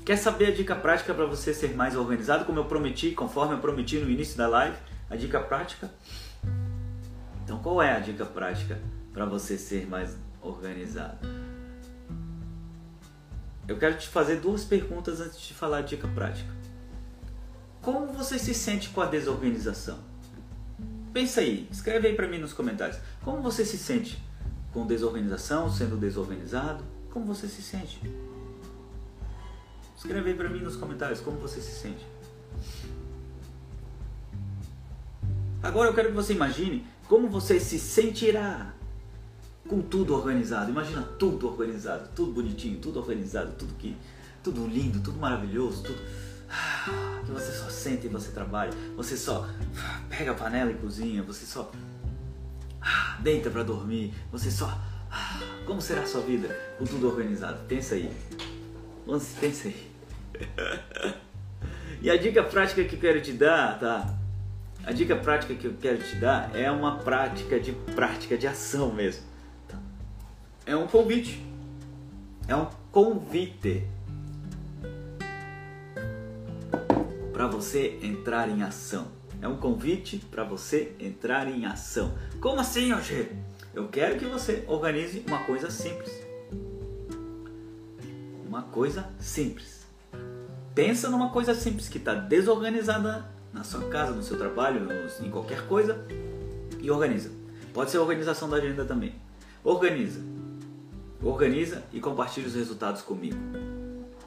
Quer 0.06 0.18
saber 0.18 0.48
a 0.48 0.52
dica 0.52 0.76
prática 0.76 1.14
para 1.14 1.26
você 1.26 1.54
ser 1.54 1.76
mais 1.76 1.96
organizado, 1.96 2.46
como 2.46 2.60
eu 2.60 2.66
prometi, 2.66 3.12
conforme 3.12 3.56
eu 3.56 3.60
prometi 3.60 3.98
no 3.98 4.10
início 4.10 4.38
da 4.38 4.48
live? 4.48 4.78
A 5.10 5.16
dica 5.16 5.40
prática? 5.40 5.92
Então, 7.44 7.60
qual 7.60 7.82
é 7.82 7.96
a 7.96 8.00
dica 8.00 8.26
prática 8.26 8.80
para 9.14 9.26
você 9.26 9.58
ser 9.58 9.88
mais 9.88 10.18
organizado? 10.42 11.28
Eu 13.68 13.78
quero 13.78 13.98
te 13.98 14.08
fazer 14.08 14.38
duas 14.38 14.64
perguntas 14.64 15.20
antes 15.20 15.42
de 15.42 15.54
falar 15.54 15.80
a 15.80 15.82
dica 15.82 16.08
prática. 16.08 16.57
Como 17.88 18.08
você 18.08 18.38
se 18.38 18.54
sente 18.54 18.90
com 18.90 19.00
a 19.00 19.06
desorganização? 19.06 19.98
Pensa 21.14 21.40
aí, 21.40 21.70
escreve 21.72 22.10
aí 22.10 22.16
para 22.18 22.28
mim 22.28 22.38
nos 22.38 22.52
comentários. 22.52 23.00
Como 23.24 23.42
você 23.42 23.64
se 23.64 23.78
sente 23.78 24.22
com 24.74 24.86
desorganização, 24.86 25.72
sendo 25.72 25.96
desorganizado? 25.96 26.84
Como 27.10 27.26
você 27.26 27.48
se 27.48 27.62
sente? 27.62 28.02
Escreve 29.96 30.32
aí 30.32 30.36
para 30.36 30.50
mim 30.50 30.60
nos 30.60 30.76
comentários 30.76 31.22
como 31.22 31.38
você 31.38 31.62
se 31.62 31.80
sente. 31.80 32.06
Agora 35.64 35.90
eu 35.90 35.94
quero 35.94 36.10
que 36.10 36.16
você 36.16 36.34
imagine 36.34 36.86
como 37.08 37.30
você 37.30 37.58
se 37.58 37.80
sentirá 37.80 38.74
com 39.66 39.82
tudo 39.82 40.14
organizado? 40.14 40.70
Imagina 40.70 41.04
tudo 41.18 41.48
organizado, 41.48 42.10
tudo 42.14 42.34
bonitinho, 42.34 42.80
tudo 42.80 43.00
organizado, 43.00 43.54
tudo 43.54 43.74
que, 43.76 43.96
tudo 44.44 44.68
lindo, 44.68 45.00
tudo 45.00 45.18
maravilhoso, 45.18 45.84
tudo 45.84 46.27
que 47.26 47.32
você 47.32 47.52
só 47.52 47.70
sente 47.70 48.08
e 48.08 48.10
você 48.10 48.32
trabalha, 48.32 48.72
você 48.96 49.18
só 49.18 49.48
pega 50.10 50.32
a 50.32 50.34
panela 50.34 50.72
e 50.72 50.76
cozinha, 50.76 51.22
você 51.24 51.46
só 51.46 51.72
ah, 52.82 53.18
deita 53.20 53.50
para 53.50 53.64
dormir, 53.64 54.14
você 54.32 54.50
só 54.50 54.68
ah, 55.12 55.40
como 55.66 55.82
será 55.82 56.02
a 56.02 56.06
sua 56.06 56.22
vida 56.22 56.50
com 56.78 56.86
tudo 56.86 57.08
organizado? 57.08 57.60
Pensa 57.68 57.96
aí, 57.96 58.12
pensa 59.40 59.68
aí. 59.68 59.92
e 62.02 62.10
a 62.10 62.18
dica 62.18 62.44
prática 62.44 62.84
que 62.84 62.96
eu 62.96 63.00
quero 63.00 63.22
te 63.22 63.34
dar, 63.34 63.80
tá? 63.80 64.18
A 64.86 64.94
dica 64.94 65.18
prática 65.18 65.54
que 65.54 65.66
eu 65.66 65.74
quero 65.82 65.98
te 65.98 66.16
dar 66.16 66.56
é 66.56 66.72
uma 66.72 67.00
prática 67.00 67.60
de 67.60 67.74
prática 67.94 68.38
de 68.38 68.48
ação 68.48 68.94
mesmo. 68.94 69.24
É 70.66 70.76
um 70.76 70.88
convite. 70.88 71.46
É 72.48 72.56
um 72.56 72.68
convite 72.92 73.86
para 77.38 77.46
você 77.46 78.00
entrar 78.02 78.50
em 78.50 78.64
ação. 78.64 79.10
É 79.40 79.48
um 79.48 79.58
convite 79.58 80.18
para 80.32 80.44
você 80.44 80.96
entrar 81.00 81.48
em 81.48 81.68
ação. 81.68 82.18
Como 82.42 82.60
assim, 82.60 82.92
Roger? 82.92 83.32
Eu 83.76 83.90
quero 83.90 84.18
que 84.18 84.26
você 84.26 84.64
organize 84.68 85.24
uma 85.28 85.44
coisa 85.44 85.70
simples. 85.70 86.12
Uma 88.44 88.64
coisa 88.64 89.08
simples. 89.20 89.86
Pensa 90.74 91.12
numa 91.12 91.30
coisa 91.30 91.54
simples 91.54 91.88
que 91.88 92.00
está 92.00 92.16
desorganizada 92.16 93.30
na 93.54 93.64
sua 93.64 93.88
casa, 93.88 94.14
no 94.14 94.24
seu 94.24 94.36
trabalho, 94.36 94.90
em 95.22 95.30
qualquer 95.30 95.68
coisa 95.68 96.08
e 96.80 96.90
organiza. 96.90 97.30
Pode 97.72 97.92
ser 97.92 97.98
a 97.98 98.02
organização 98.02 98.50
da 98.50 98.58
agenda 98.58 98.84
também. 98.84 99.14
Organiza. 99.64 100.22
Organiza 101.22 101.84
e 101.94 102.00
compartilha 102.00 102.48
os 102.48 102.56
resultados 102.56 103.04
comigo. 103.04 103.38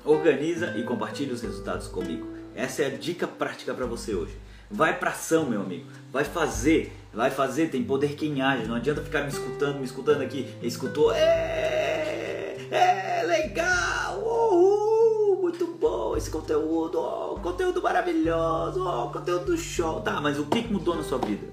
Organiza 0.04 0.78
e 0.78 0.84
compartilha 0.84 1.34
os 1.34 1.42
resultados 1.42 1.88
comigo. 1.88 2.38
Essa 2.54 2.82
é 2.82 2.86
a 2.86 2.90
dica 2.90 3.26
prática 3.26 3.72
para 3.74 3.86
você 3.86 4.14
hoje. 4.14 4.36
Vai 4.70 4.98
para 4.98 5.10
ação, 5.10 5.46
meu 5.46 5.62
amigo. 5.62 5.86
Vai 6.12 6.24
fazer. 6.24 6.96
Vai 7.12 7.30
fazer. 7.30 7.70
Tem 7.70 7.82
poder 7.82 8.14
quem 8.14 8.40
age. 8.40 8.66
Não 8.66 8.76
adianta 8.76 9.02
ficar 9.02 9.22
me 9.22 9.28
escutando, 9.28 9.78
me 9.78 9.84
escutando 9.84 10.22
aqui. 10.22 10.54
Escutou? 10.62 11.12
É, 11.12 12.56
é 12.70 13.22
legal. 13.26 14.20
Uhul, 14.20 15.42
muito 15.42 15.66
bom 15.66 16.16
esse 16.16 16.30
conteúdo. 16.30 16.98
Oh, 16.98 17.40
conteúdo 17.40 17.82
maravilhoso. 17.82 18.86
Oh, 18.86 19.10
conteúdo 19.10 19.56
show. 19.56 20.00
Tá, 20.00 20.20
mas 20.20 20.38
o 20.38 20.46
que 20.46 20.60
mudou 20.68 20.94
na 20.94 21.02
sua 21.02 21.18
vida? 21.18 21.46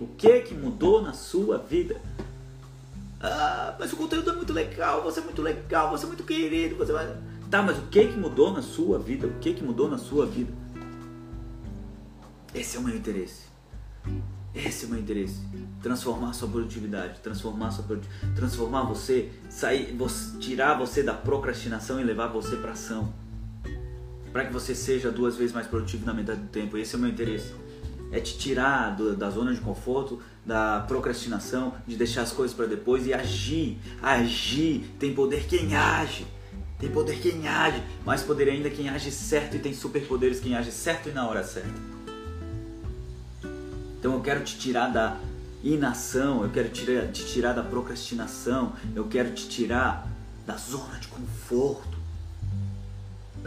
O 0.00 0.06
que 0.06 0.40
que 0.40 0.54
mudou 0.54 1.02
na 1.02 1.12
sua 1.12 1.58
vida? 1.58 2.00
Ah, 3.20 3.74
mas 3.78 3.92
o 3.92 3.96
conteúdo 3.96 4.30
é 4.30 4.32
muito 4.32 4.52
legal, 4.52 5.02
você 5.02 5.18
é 5.18 5.22
muito 5.24 5.42
legal, 5.42 5.90
você 5.90 6.04
é 6.04 6.06
muito 6.06 6.22
querido, 6.22 6.76
você 6.76 6.92
vai. 6.92 7.06
Tá, 7.50 7.62
mas 7.62 7.78
o 7.78 7.82
que 7.82 8.08
que 8.08 8.16
mudou 8.16 8.52
na 8.52 8.60
sua 8.60 8.98
vida? 8.98 9.26
O 9.26 9.38
que 9.38 9.54
que 9.54 9.64
mudou 9.64 9.88
na 9.88 9.96
sua 9.96 10.26
vida? 10.26 10.52
Esse 12.54 12.76
é 12.76 12.80
o 12.80 12.82
meu 12.82 12.94
interesse. 12.94 13.48
Esse 14.54 14.84
é 14.84 14.88
o 14.88 14.90
meu 14.90 15.00
interesse. 15.00 15.40
Transformar 15.82 16.32
sua 16.34 16.48
produtividade, 16.48 17.20
transformar 17.20 17.70
sua 17.70 17.84
transformar 18.34 18.82
você, 18.82 19.30
sair, 19.48 19.96
tirar 20.40 20.78
você 20.78 21.02
da 21.02 21.14
procrastinação 21.14 22.00
e 22.00 22.04
levar 22.04 22.26
você 22.26 22.56
para 22.56 22.72
ação. 22.72 23.12
Para 24.32 24.44
que 24.44 24.52
você 24.52 24.74
seja 24.74 25.10
duas 25.10 25.36
vezes 25.36 25.54
mais 25.54 25.66
produtivo 25.66 26.04
na 26.04 26.12
metade 26.12 26.40
do 26.40 26.48
tempo. 26.48 26.76
Esse 26.76 26.94
é 26.94 26.98
o 26.98 27.00
meu 27.00 27.10
interesse 27.10 27.54
é 28.10 28.20
te 28.20 28.38
tirar 28.38 28.96
do, 28.96 29.14
da 29.14 29.28
zona 29.30 29.52
de 29.52 29.60
conforto, 29.60 30.20
da 30.44 30.80
procrastinação, 30.80 31.74
de 31.86 31.96
deixar 31.96 32.22
as 32.22 32.32
coisas 32.32 32.56
para 32.56 32.66
depois 32.66 33.06
e 33.06 33.12
agir. 33.12 33.78
Agir. 34.02 34.84
Tem 34.98 35.14
poder 35.14 35.44
quem 35.46 35.76
age. 35.76 36.26
Tem 36.78 36.88
poder 36.90 37.18
quem 37.18 37.48
age. 37.48 37.82
Mais 38.04 38.22
poder 38.22 38.48
ainda 38.48 38.70
quem 38.70 38.88
age 38.88 39.10
certo 39.10 39.56
e 39.56 39.58
tem 39.58 39.74
superpoderes 39.74 40.40
quem 40.40 40.54
age 40.54 40.70
certo 40.70 41.08
e 41.08 41.12
na 41.12 41.28
hora 41.28 41.42
certa. 41.42 41.98
Então 43.98 44.14
eu 44.14 44.20
quero 44.20 44.44
te 44.44 44.56
tirar 44.56 44.88
da 44.88 45.18
inação, 45.62 46.44
eu 46.44 46.50
quero 46.50 46.68
te 46.68 47.26
tirar 47.26 47.52
da 47.52 47.64
procrastinação, 47.64 48.74
eu 48.94 49.06
quero 49.06 49.32
te 49.32 49.48
tirar 49.48 50.08
da 50.46 50.56
zona 50.56 50.98
de 51.00 51.08
conforto. 51.08 51.98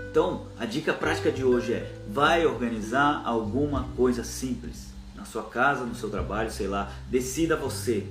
Então, 0.10 0.46
a 0.60 0.66
dica 0.66 0.94
prática 0.94 1.32
de 1.32 1.44
hoje 1.44 1.74
é: 1.74 1.96
vai 2.10 2.46
organizar 2.46 3.22
alguma 3.26 3.86
coisa 3.96 4.26
simples 4.26 4.88
na 5.16 5.24
sua 5.24 5.44
casa, 5.44 5.86
no 5.86 5.96
seu 5.96 6.10
trabalho, 6.10 6.52
sei 6.52 6.68
lá, 6.68 6.92
decida 7.10 7.56
você. 7.56 8.06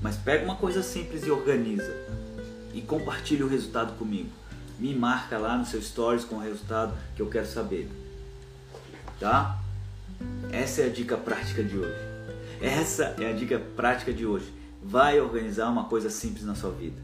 Mas 0.00 0.16
pega 0.16 0.44
uma 0.44 0.54
coisa 0.54 0.82
simples 0.82 1.26
e 1.26 1.30
organiza 1.30 1.92
e 2.76 2.82
compartilhe 2.82 3.42
o 3.42 3.48
resultado 3.48 3.96
comigo. 3.96 4.28
Me 4.78 4.94
marca 4.94 5.38
lá 5.38 5.56
no 5.56 5.64
seu 5.64 5.80
stories 5.80 6.26
com 6.26 6.36
o 6.36 6.40
resultado 6.40 6.92
que 7.16 7.22
eu 7.22 7.26
quero 7.26 7.46
saber. 7.46 7.90
Tá? 9.18 9.58
Essa 10.52 10.82
é 10.82 10.86
a 10.86 10.90
dica 10.90 11.16
prática 11.16 11.64
de 11.64 11.78
hoje. 11.78 11.98
Essa 12.60 13.16
é 13.18 13.30
a 13.30 13.32
dica 13.32 13.58
prática 13.58 14.12
de 14.12 14.26
hoje. 14.26 14.52
Vai 14.82 15.18
organizar 15.18 15.70
uma 15.70 15.84
coisa 15.84 16.10
simples 16.10 16.44
na 16.44 16.54
sua 16.54 16.70
vida. 16.70 17.00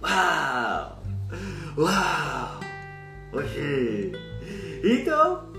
Uau! 0.00 1.02
Uau! 1.76 2.60
Hoje. 3.30 4.12
Então, 4.82 5.52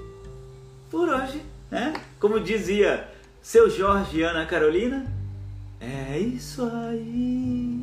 por 0.89 1.07
hoje, 1.07 1.43
né? 1.69 1.93
Como 2.19 2.39
dizia 2.39 3.07
seu 3.43 3.69
Jorge 3.69 4.17
e 4.17 4.23
Ana 4.23 4.47
Carolina, 4.47 5.05
é 5.79 6.17
isso 6.17 6.63
aí. 6.63 7.78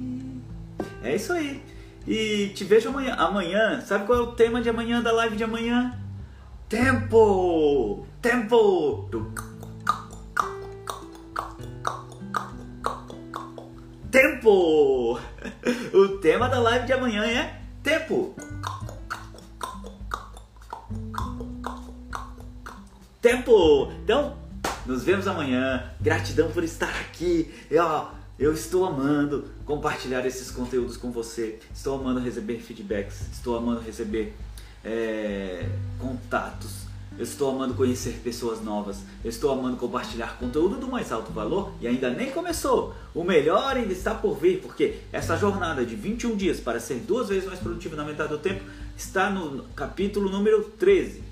É 1.06 1.14
isso 1.14 1.32
aí. 1.32 1.62
E 2.04 2.48
te 2.48 2.64
vejo 2.64 2.88
amanhã. 2.88 3.14
Amanhã, 3.14 3.80
sabe 3.80 4.06
qual 4.06 4.18
é 4.18 4.22
o 4.22 4.32
tema 4.32 4.60
de 4.60 4.68
amanhã, 4.68 5.00
da 5.00 5.12
live 5.12 5.36
de 5.36 5.44
amanhã? 5.44 5.96
Tempo! 6.68 8.04
Tempo! 8.20 9.08
Tempo! 14.10 15.20
o 15.94 16.08
tema 16.20 16.48
da 16.48 16.58
live 16.58 16.86
de 16.86 16.92
amanhã 16.92 17.24
é 17.24 17.60
tempo. 17.84 18.34
Tempo! 23.22 23.92
Então, 24.02 24.36
nos 24.84 25.04
vemos 25.04 25.28
amanhã. 25.28 25.88
Gratidão 26.00 26.50
por 26.50 26.64
estar 26.64 26.90
aqui. 27.00 27.54
E, 27.70 27.78
ó, 27.78 28.08
eu 28.38 28.52
estou 28.52 28.84
amando 28.84 29.46
compartilhar 29.64 30.26
esses 30.26 30.50
conteúdos 30.50 30.96
com 30.96 31.10
você. 31.10 31.58
Estou 31.74 31.98
amando 31.98 32.20
receber 32.20 32.58
feedbacks. 32.58 33.28
Estou 33.32 33.56
amando 33.56 33.80
receber 33.80 34.34
é, 34.84 35.66
contatos. 35.98 36.86
Eu 37.18 37.24
estou 37.24 37.50
amando 37.50 37.72
conhecer 37.72 38.20
pessoas 38.22 38.62
novas. 38.62 38.98
Eu 39.24 39.30
estou 39.30 39.50
amando 39.50 39.78
compartilhar 39.78 40.36
conteúdo 40.38 40.76
do 40.76 40.86
mais 40.86 41.10
alto 41.10 41.32
valor 41.32 41.72
e 41.80 41.86
ainda 41.86 42.10
nem 42.10 42.30
começou. 42.30 42.94
O 43.14 43.24
melhor 43.24 43.74
ainda 43.74 43.92
está 43.92 44.14
por 44.14 44.36
vir, 44.38 44.60
porque 44.60 44.98
essa 45.10 45.34
jornada 45.38 45.84
de 45.86 45.96
21 45.96 46.36
dias 46.36 46.60
para 46.60 46.78
ser 46.78 46.96
duas 46.96 47.30
vezes 47.30 47.46
mais 47.46 47.58
produtivo 47.58 47.96
na 47.96 48.04
metade 48.04 48.28
do 48.28 48.38
tempo 48.38 48.62
está 48.94 49.30
no 49.30 49.64
capítulo 49.74 50.28
número 50.28 50.62
13. 50.78 51.24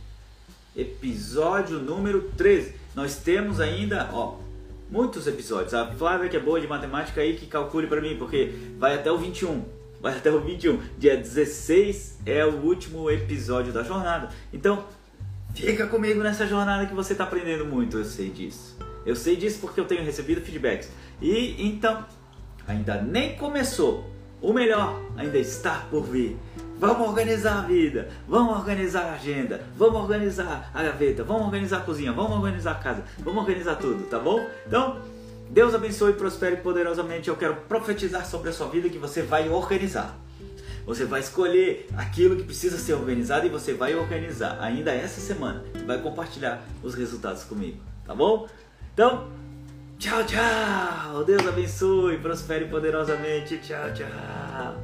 Episódio 0.74 1.78
número 1.80 2.30
13. 2.34 2.74
Nós 2.94 3.16
temos 3.16 3.60
ainda, 3.60 4.08
ó, 4.10 4.36
muitos 4.94 5.26
episódios. 5.26 5.74
A 5.74 5.88
Flávia, 5.88 6.28
que 6.28 6.36
é 6.36 6.40
boa 6.40 6.60
de 6.60 6.68
matemática 6.68 7.20
aí, 7.20 7.34
que 7.34 7.46
calcule 7.46 7.88
para 7.88 8.00
mim, 8.00 8.14
porque 8.16 8.54
vai 8.78 8.94
até 8.94 9.10
o 9.10 9.18
21. 9.18 9.64
Vai 10.00 10.16
até 10.16 10.30
o 10.30 10.38
21. 10.40 10.80
Dia 10.96 11.16
16 11.16 12.20
é 12.24 12.46
o 12.46 12.60
último 12.60 13.10
episódio 13.10 13.72
da 13.72 13.82
jornada. 13.82 14.28
Então, 14.52 14.84
fica 15.52 15.88
comigo 15.88 16.22
nessa 16.22 16.46
jornada 16.46 16.86
que 16.86 16.94
você 16.94 17.12
está 17.12 17.24
aprendendo 17.24 17.66
muito. 17.66 17.98
Eu 17.98 18.04
sei 18.04 18.30
disso. 18.30 18.78
Eu 19.04 19.16
sei 19.16 19.34
disso 19.34 19.58
porque 19.60 19.80
eu 19.80 19.84
tenho 19.84 20.04
recebido 20.04 20.40
feedbacks. 20.40 20.88
E 21.20 21.56
então, 21.58 22.04
ainda 22.64 23.02
nem 23.02 23.36
começou. 23.36 24.08
O 24.40 24.52
melhor 24.52 25.02
ainda 25.16 25.38
está 25.38 25.86
por 25.90 26.04
vir. 26.04 26.36
Vamos 26.78 27.08
organizar 27.08 27.58
a 27.58 27.62
vida, 27.62 28.08
vamos 28.28 28.56
organizar 28.58 29.04
a 29.04 29.12
agenda, 29.14 29.62
vamos 29.76 30.02
organizar 30.02 30.70
a 30.74 30.82
gaveta, 30.82 31.22
vamos 31.22 31.44
organizar 31.44 31.78
a 31.78 31.80
cozinha, 31.80 32.12
vamos 32.12 32.32
organizar 32.36 32.72
a 32.72 32.74
casa, 32.74 33.04
vamos 33.20 33.40
organizar 33.40 33.76
tudo, 33.76 34.04
tá 34.04 34.18
bom? 34.18 34.44
Então, 34.66 35.00
Deus 35.50 35.74
abençoe 35.74 36.10
e 36.10 36.14
prospere 36.14 36.56
poderosamente. 36.56 37.28
Eu 37.28 37.36
quero 37.36 37.54
profetizar 37.68 38.26
sobre 38.26 38.50
a 38.50 38.52
sua 38.52 38.68
vida 38.68 38.88
que 38.88 38.98
você 38.98 39.22
vai 39.22 39.48
organizar. 39.48 40.18
Você 40.84 41.04
vai 41.04 41.20
escolher 41.20 41.88
aquilo 41.96 42.36
que 42.36 42.42
precisa 42.42 42.76
ser 42.76 42.94
organizado 42.94 43.46
e 43.46 43.48
você 43.48 43.72
vai 43.72 43.94
organizar 43.94 44.58
ainda 44.60 44.92
essa 44.92 45.20
semana. 45.20 45.64
Vai 45.86 45.98
compartilhar 46.02 46.62
os 46.82 46.94
resultados 46.94 47.44
comigo, 47.44 47.78
tá 48.04 48.14
bom? 48.14 48.46
Então, 48.92 49.28
tchau, 49.98 50.24
tchau. 50.24 51.24
Deus 51.24 51.46
abençoe, 51.46 52.18
prospere 52.18 52.66
poderosamente. 52.66 53.58
Tchau, 53.58 53.92
tchau. 53.94 54.74